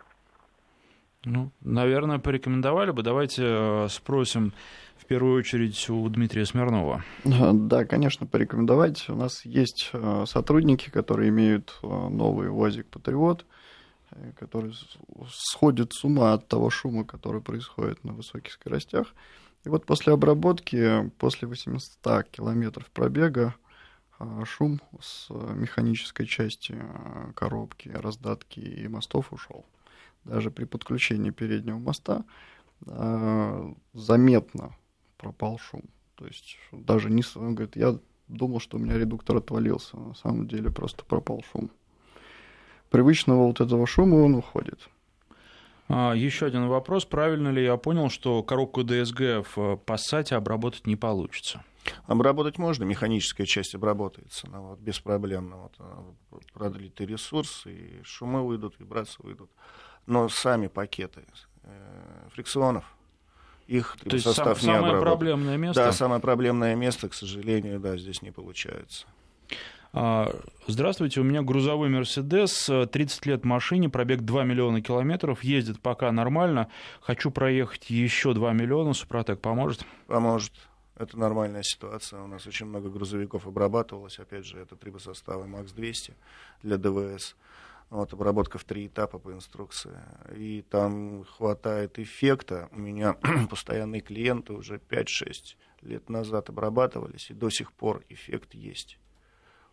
Ну, 1.25 1.51
наверное, 1.59 2.19
порекомендовали 2.19 2.91
бы. 2.91 3.03
Давайте 3.03 3.43
э, 3.45 3.87
спросим 3.89 4.53
в 4.95 5.05
первую 5.07 5.37
очередь 5.37 5.89
у 5.89 6.07
Дмитрия 6.07 6.45
Смирнова. 6.45 7.03
Да, 7.25 7.83
конечно, 7.83 8.25
порекомендовать. 8.25 9.09
У 9.09 9.15
нас 9.15 9.43
есть 9.43 9.89
э, 9.91 10.23
сотрудники, 10.25 10.89
которые 10.89 11.27
имеют 11.27 11.77
э, 11.83 11.87
новый 11.87 12.49
УАЗик 12.49 12.87
Патриот, 12.87 13.45
которые 14.39 14.71
сходят 15.27 15.91
с 15.91 16.05
ума 16.05 16.31
от 16.31 16.47
того 16.47 16.69
шума, 16.69 17.03
который 17.03 17.41
происходит 17.41 18.01
на 18.05 18.13
высоких 18.13 18.53
скоростях. 18.53 19.07
И 19.65 19.69
вот 19.69 19.85
после 19.85 20.13
обработки, 20.13 21.11
после 21.19 21.49
800 21.49 22.29
километров 22.29 22.89
пробега, 22.91 23.55
шум 24.45 24.81
с 24.99 25.29
механической 25.29 26.25
части 26.25 26.75
коробки, 27.35 27.89
раздатки 27.89 28.59
и 28.59 28.87
мостов 28.87 29.33
ушел 29.33 29.65
даже 30.25 30.51
при 30.51 30.65
подключении 30.65 31.31
переднего 31.31 31.77
моста 31.77 32.23
э, 32.85 33.73
заметно 33.93 34.75
пропал 35.17 35.57
шум. 35.57 35.83
То 36.15 36.25
есть 36.25 36.57
даже 36.71 37.09
не... 37.09 37.23
Он 37.35 37.55
говорит, 37.55 37.75
я 37.75 37.97
думал, 38.27 38.59
что 38.59 38.77
у 38.77 38.79
меня 38.79 38.97
редуктор 38.97 39.37
отвалился. 39.37 39.97
На 39.97 40.15
самом 40.15 40.47
деле 40.47 40.71
просто 40.71 41.03
пропал 41.03 41.43
шум. 41.51 41.69
Привычного 42.89 43.47
вот 43.47 43.59
этого 43.59 43.87
шума 43.87 44.15
он 44.15 44.35
уходит. 44.35 44.89
А, 45.89 46.13
еще 46.13 46.45
один 46.45 46.67
вопрос. 46.67 47.05
Правильно 47.05 47.49
ли 47.49 47.63
я 47.63 47.75
понял, 47.77 48.09
что 48.09 48.43
коробку 48.43 48.81
DSG 48.81 49.45
в 49.55 49.79
Passat 49.85 50.33
обработать 50.33 50.87
не 50.87 50.95
получится? 50.95 51.63
Обработать 52.05 52.57
можно, 52.57 52.83
механическая 52.83 53.45
часть 53.45 53.75
обработается, 53.75 54.49
но 54.49 54.69
вот 54.69 54.79
без 54.79 54.99
проблем. 54.99 55.53
Вот, 55.55 55.73
э, 55.79 56.39
продлитый 56.53 57.05
ресурс, 57.05 57.65
и 57.65 58.01
шумы 58.03 58.45
выйдут, 58.45 58.75
вибрации 58.79 59.21
выйдут 59.23 59.49
но 60.05 60.29
сами 60.29 60.67
пакеты 60.67 61.23
э, 61.63 62.27
фрикционов, 62.33 62.83
их 63.67 63.97
То 64.03 64.15
есть 64.15 64.25
состав 64.25 64.61
сам, 64.61 64.69
не 64.69 64.75
самое 64.75 65.01
проблемное 65.01 65.57
место? 65.57 65.85
Да, 65.85 65.91
самое 65.91 66.21
проблемное 66.21 66.75
место, 66.75 67.09
к 67.09 67.13
сожалению, 67.13 67.79
да, 67.79 67.97
здесь 67.97 68.21
не 68.21 68.31
получается. 68.31 69.07
А, 69.95 70.35
здравствуйте, 70.67 71.21
у 71.21 71.23
меня 71.23 71.43
грузовой 71.43 71.87
Мерседес, 71.87 72.65
30 72.91 73.25
лет 73.27 73.45
машине, 73.45 73.89
пробег 73.89 74.21
2 74.21 74.43
миллиона 74.43 74.81
километров, 74.81 75.43
ездит 75.43 75.79
пока 75.81 76.11
нормально. 76.11 76.67
Хочу 76.99 77.31
проехать 77.31 77.89
еще 77.89 78.33
2 78.33 78.53
миллиона, 78.53 78.93
Супротек 78.93 79.39
поможет? 79.39 79.85
Поможет. 80.07 80.51
Это 80.95 81.17
нормальная 81.17 81.63
ситуация. 81.63 82.21
У 82.21 82.27
нас 82.27 82.45
очень 82.45 82.67
много 82.67 82.89
грузовиков 82.89 83.47
обрабатывалось. 83.47 84.19
Опять 84.19 84.45
же, 84.45 84.59
это 84.59 84.75
трибосоставы 84.75 85.47
МАКС-200 85.47 86.13
для 86.61 86.77
ДВС. 86.77 87.35
Вот, 87.89 88.13
обработка 88.13 88.57
в 88.57 88.63
три 88.63 88.87
этапа 88.87 89.19
по 89.19 89.31
инструкции. 89.31 89.97
И 90.35 90.63
там 90.69 91.23
хватает 91.25 91.99
эффекта. 91.99 92.69
У 92.71 92.79
меня 92.79 93.13
постоянные 93.49 94.01
клиенты 94.01 94.53
уже 94.53 94.77
5-6 94.77 95.55
лет 95.81 96.09
назад 96.09 96.49
обрабатывались, 96.49 97.29
и 97.29 97.33
до 97.33 97.49
сих 97.49 97.71
пор 97.73 98.03
эффект 98.09 98.53
есть. 98.53 98.97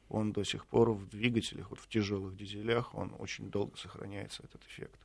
Он 0.09 0.33
до 0.33 0.43
сих 0.43 0.66
пор 0.66 0.91
в 0.91 1.09
двигателях, 1.09 1.71
вот 1.71 1.79
в 1.79 1.89
тяжелых 1.89 2.37
дизелях, 2.37 2.95
он 2.95 3.14
очень 3.18 3.51
долго 3.51 3.77
сохраняется, 3.77 4.43
этот 4.43 4.64
эффект. 4.64 4.99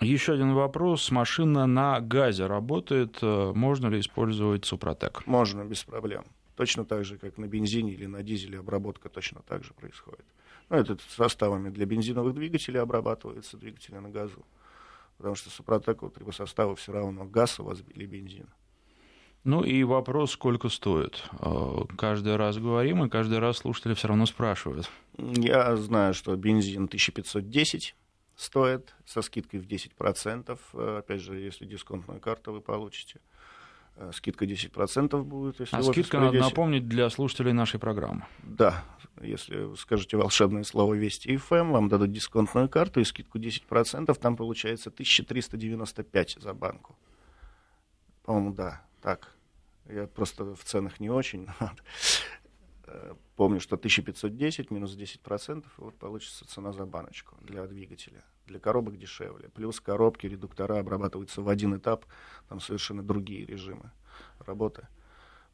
Еще 0.00 0.32
один 0.32 0.54
вопрос. 0.54 1.10
Машина 1.10 1.66
на 1.66 2.00
газе 2.00 2.46
работает. 2.46 3.20
Можно 3.22 3.88
ли 3.88 4.00
использовать 4.00 4.64
Супротек? 4.64 5.26
Можно, 5.26 5.64
без 5.64 5.84
проблем. 5.84 6.24
Точно 6.56 6.84
так 6.84 7.04
же, 7.04 7.18
как 7.18 7.38
на 7.38 7.46
бензине 7.46 7.92
или 7.92 8.06
на 8.06 8.22
дизеле 8.22 8.58
обработка 8.58 9.08
точно 9.08 9.42
так 9.46 9.64
же 9.64 9.72
происходит. 9.74 10.24
Ну, 10.68 10.76
это 10.76 10.96
составами 11.08 11.70
для 11.70 11.84
бензиновых 11.84 12.34
двигателей 12.34 12.80
обрабатывается, 12.80 13.56
двигатели 13.56 13.96
на 13.96 14.08
газу. 14.08 14.44
Потому 15.16 15.34
что 15.34 15.50
Супротек, 15.50 16.02
вот, 16.02 16.14
трибосоставы 16.14 16.76
все 16.76 16.92
равно 16.92 17.24
газ 17.24 17.60
у 17.60 17.64
вас 17.64 17.82
или 17.94 18.06
бензин. 18.06 18.46
Ну 19.44 19.62
и 19.62 19.84
вопрос, 19.84 20.32
сколько 20.32 20.68
стоит. 20.68 21.24
Э, 21.40 21.84
каждый 21.96 22.36
раз 22.36 22.58
говорим, 22.58 23.04
и 23.04 23.08
каждый 23.08 23.38
раз 23.38 23.58
слушатели 23.58 23.94
все 23.94 24.08
равно 24.08 24.26
спрашивают. 24.26 24.90
Я 25.16 25.76
знаю, 25.76 26.14
что 26.14 26.36
бензин 26.36 26.84
1510 26.84 27.94
стоит 28.40 28.94
со 29.04 29.22
скидкой 29.22 29.60
в 29.60 29.66
10%. 29.66 30.58
Э, 30.72 30.98
опять 30.98 31.20
же, 31.20 31.38
если 31.38 31.66
дисконтную 31.66 32.20
карту 32.20 32.52
вы 32.52 32.60
получите. 32.60 33.20
Э, 33.96 34.10
скидка 34.14 34.46
10% 34.46 35.22
будет. 35.22 35.60
Если 35.60 35.76
а 35.76 35.82
скидка, 35.82 36.18
надо 36.18 36.38
напомнить, 36.38 36.88
для 36.88 37.10
слушателей 37.10 37.52
нашей 37.52 37.78
программы. 37.78 38.24
Да, 38.42 38.82
если 39.20 39.64
вы 39.64 39.76
скажете 39.76 40.16
волшебное 40.16 40.64
слово 40.64 40.94
Вести 40.94 41.36
ФМ, 41.36 41.72
вам 41.72 41.88
дадут 41.88 42.12
дисконтную 42.12 42.68
карту 42.68 43.00
и 43.00 43.04
скидку 43.04 43.38
10%, 43.38 44.14
там 44.18 44.36
получается 44.36 44.88
1395 44.88 46.38
за 46.40 46.54
банку. 46.54 46.96
По-моему, 48.24 48.54
да, 48.54 48.82
так. 49.02 49.34
Я 49.86 50.06
просто 50.06 50.54
в 50.54 50.64
ценах 50.64 50.98
не 51.00 51.10
очень. 51.10 51.46
Э, 52.92 53.14
помню, 53.36 53.60
что 53.60 53.76
1510 53.76 54.70
минус 54.70 54.96
10%, 54.96 55.64
вот 55.76 55.98
получится 55.98 56.44
цена 56.44 56.72
за 56.72 56.86
баночку 56.86 57.36
для 57.40 57.66
двигателя. 57.66 58.24
Для 58.46 58.58
коробок 58.58 58.98
дешевле. 58.98 59.48
Плюс 59.48 59.80
коробки, 59.80 60.26
редуктора 60.26 60.80
обрабатываются 60.80 61.40
в 61.40 61.48
один 61.48 61.76
этап, 61.76 62.04
там 62.48 62.60
совершенно 62.60 63.02
другие 63.02 63.46
режимы 63.46 63.92
работы. 64.40 64.88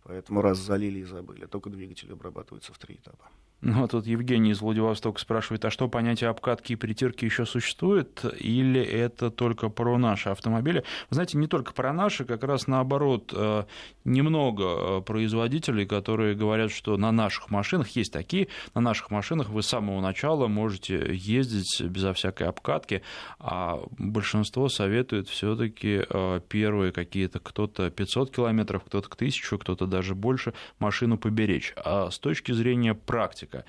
Поэтому 0.02 0.40
раз 0.40 0.58
залили 0.58 1.00
и 1.00 1.04
забыли, 1.04 1.46
только 1.46 1.68
двигатели 1.68 2.12
обрабатываются 2.12 2.72
в 2.72 2.78
три 2.78 2.94
этапа. 2.94 3.28
Ну, 3.62 3.84
а 3.84 3.88
тут 3.88 4.06
Евгений 4.06 4.50
из 4.50 4.60
Владивостока 4.60 5.18
спрашивает, 5.18 5.64
а 5.64 5.70
что 5.70 5.88
понятие 5.88 6.28
обкатки 6.28 6.74
и 6.74 6.76
притирки 6.76 7.24
еще 7.24 7.46
существует, 7.46 8.22
или 8.38 8.82
это 8.82 9.30
только 9.30 9.70
про 9.70 9.96
наши 9.96 10.28
автомобили? 10.28 10.84
Вы 11.08 11.14
знаете, 11.14 11.38
не 11.38 11.46
только 11.46 11.72
про 11.72 11.92
наши, 11.94 12.26
как 12.26 12.44
раз 12.44 12.66
наоборот, 12.66 13.32
э, 13.34 13.64
немного 14.04 14.98
э, 14.98 15.00
производителей, 15.00 15.86
которые 15.86 16.34
говорят, 16.34 16.70
что 16.70 16.98
на 16.98 17.10
наших 17.12 17.50
машинах, 17.50 17.88
есть 17.90 18.12
такие, 18.12 18.48
на 18.74 18.82
наших 18.82 19.10
машинах 19.10 19.48
вы 19.48 19.62
с 19.62 19.68
самого 19.68 20.02
начала 20.02 20.48
можете 20.48 21.14
ездить 21.14 21.80
безо 21.80 22.12
всякой 22.12 22.48
обкатки, 22.48 23.02
а 23.38 23.80
большинство 23.98 24.68
советует 24.68 25.28
все-таки 25.28 26.04
э, 26.06 26.40
первые 26.46 26.92
какие-то, 26.92 27.38
кто-то 27.38 27.90
500 27.90 28.36
километров, 28.36 28.84
кто-то 28.84 29.08
к 29.08 29.14
1000, 29.14 29.56
кто-то 29.58 29.86
даже 29.86 30.14
больше 30.14 30.52
машину 30.78 31.16
поберечь. 31.16 31.72
А 31.82 32.10
с 32.10 32.18
точки 32.18 32.52
зрения 32.52 32.94
практики, 32.94 33.45
практика. 33.46 33.64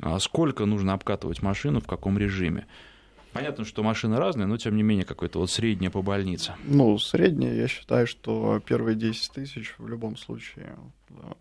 А 0.00 0.18
сколько 0.18 0.66
нужно 0.66 0.94
обкатывать 0.94 1.42
машину, 1.42 1.80
в 1.80 1.86
каком 1.86 2.18
режиме? 2.18 2.66
Понятно, 3.32 3.64
что 3.64 3.84
машины 3.84 4.16
разные, 4.16 4.46
но 4.46 4.56
тем 4.56 4.76
не 4.76 4.82
менее 4.82 5.04
какое-то 5.04 5.38
вот 5.38 5.50
среднее 5.50 5.90
по 5.90 6.02
больнице. 6.02 6.54
Ну, 6.64 6.98
среднее, 6.98 7.56
я 7.56 7.68
считаю, 7.68 8.08
что 8.08 8.60
первые 8.66 8.96
10 8.96 9.30
тысяч 9.30 9.74
в 9.78 9.86
любом 9.86 10.16
случае. 10.16 10.76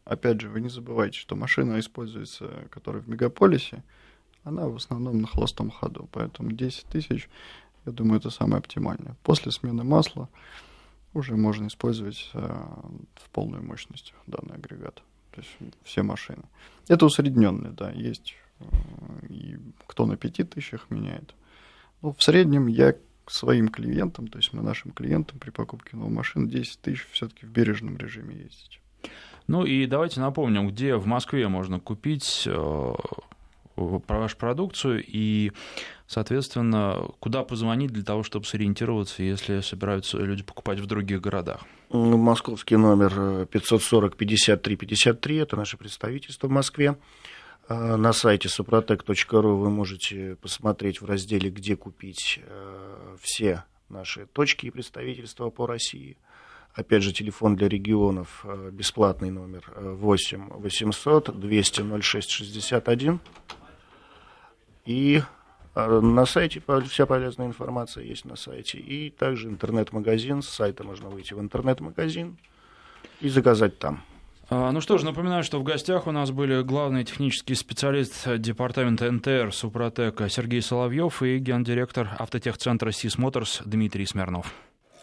Опять 0.06 0.40
же, 0.40 0.50
вы 0.50 0.62
не 0.62 0.70
забывайте, 0.70 1.18
что 1.18 1.36
машина 1.36 1.80
используется, 1.80 2.48
которая 2.70 3.02
в 3.02 3.10
мегаполисе, 3.10 3.84
она 4.44 4.68
в 4.68 4.76
основном 4.76 5.22
на 5.22 5.28
холостом 5.28 5.72
ходу. 5.72 6.08
Поэтому 6.12 6.52
10 6.52 6.86
тысяч, 6.86 7.28
я 7.88 7.92
думаю, 7.92 8.20
это 8.20 8.30
самое 8.30 8.60
оптимальное. 8.60 9.16
После 9.24 9.52
смены 9.52 9.84
масла 9.84 10.30
уже 11.16 11.36
можно 11.36 11.66
использовать 11.66 12.30
э, 12.34 12.66
в 13.16 13.30
полную 13.32 13.64
мощность 13.64 14.14
данный 14.28 14.58
агрегат 14.58 15.02
то 15.32 15.42
есть 15.42 15.76
все 15.84 16.04
машины. 16.04 16.44
Это 16.88 17.06
усредненные, 17.06 17.72
да, 17.72 17.92
есть 17.92 18.36
э, 18.60 18.66
и 19.30 19.58
кто 19.88 20.06
на 20.06 20.18
пяти 20.18 20.44
тысячах 20.44 20.90
меняет. 20.90 21.34
Ну, 22.02 22.14
в 22.14 22.24
среднем 22.24 22.68
я 22.68 22.96
своим 23.28 23.70
клиентам, 23.70 24.28
то 24.28 24.38
есть 24.38 24.54
мы 24.54 24.64
нашим 24.64 24.92
клиентам 24.92 25.40
при 25.40 25.52
покупке 25.52 25.96
новой 25.96 26.12
машины 26.12 26.50
10 26.50 26.82
тысяч 26.82 27.08
все-таки 27.12 27.46
в 27.46 27.50
бережном 27.50 27.98
режиме 27.98 28.36
ездить. 28.36 28.82
Ну 29.48 29.66
и 29.66 29.86
давайте 29.86 30.20
напомним, 30.20 30.68
где 30.70 30.96
в 30.96 31.06
Москве 31.06 31.48
можно 31.48 31.80
купить 31.80 32.44
э, 32.46 32.94
про 34.06 34.20
вашу 34.20 34.38
продукцию 34.38 35.04
и, 35.06 35.52
соответственно, 36.08 37.08
куда 37.20 37.44
позвонить 37.44 37.92
для 37.92 38.04
того, 38.04 38.24
чтобы 38.24 38.46
сориентироваться, 38.46 39.24
если 39.24 39.62
собираются 39.62 40.18
люди 40.18 40.44
покупать 40.44 40.80
в 40.80 40.86
других 40.86 41.22
городах? 41.22 41.62
Московский 41.90 42.76
номер 42.78 43.48
540-53-53, 43.52 45.40
э, 45.40 45.42
это 45.42 45.56
наше 45.56 45.78
представительство 45.78 46.48
в 46.48 46.52
Москве. 46.52 46.98
Э, 47.68 47.96
на 47.96 48.14
сайте 48.14 48.48
suprotec.ru 48.48 49.56
вы 49.56 49.70
можете 49.70 50.36
посмотреть 50.36 51.02
в 51.02 51.06
разделе 51.06 51.50
«Где 51.50 51.76
купить» 51.76 52.40
э, 52.44 53.16
все 53.22 53.64
наши 53.90 54.28
точки 54.28 54.68
и 54.68 54.72
представительства 54.72 55.50
по 55.50 55.66
России. 55.66 56.18
Опять 56.74 57.02
же, 57.02 57.12
телефон 57.12 57.56
для 57.56 57.68
регионов, 57.68 58.46
бесплатный 58.72 59.32
номер 59.32 59.64
8 59.76 60.50
800 60.50 61.40
200 61.40 62.02
06 62.02 62.30
61. 62.30 63.20
И 64.86 65.22
А 65.76 66.02
на 66.02 66.26
сайте 66.26 66.62
вся 66.88 67.06
полезная 67.06 67.48
информация 67.48 68.04
есть 68.04 68.26
на 68.26 68.36
сайте. 68.36 68.80
И 68.80 69.10
также 69.10 69.48
интернет-магазин. 69.48 70.42
С 70.42 70.50
сайта 70.50 70.84
можно 70.84 71.10
выйти 71.10 71.34
в 71.34 71.40
интернет-магазин 71.40 72.38
и 73.22 73.30
заказать 73.30 73.80
там. 73.80 74.04
А, 74.50 74.72
ну 74.72 74.82
что 74.82 74.98
ж, 74.98 75.04
напоминаю, 75.04 75.44
что 75.44 75.60
в 75.60 75.64
гостях 75.64 76.08
у 76.08 76.12
нас 76.12 76.32
были 76.32 76.64
главный 76.64 77.04
технический 77.04 77.54
специалист 77.54 78.28
департамента 78.40 79.10
НТР 79.12 79.54
Супротека 79.54 80.28
Сергей 80.28 80.62
Соловьев 80.62 81.22
и 81.22 81.38
гендиректор 81.38 82.10
автотехцентра 82.18 82.92
СИС 82.92 83.20
Моторс 83.20 83.62
Дмитрий 83.64 84.08
Смирнов. 84.08 84.52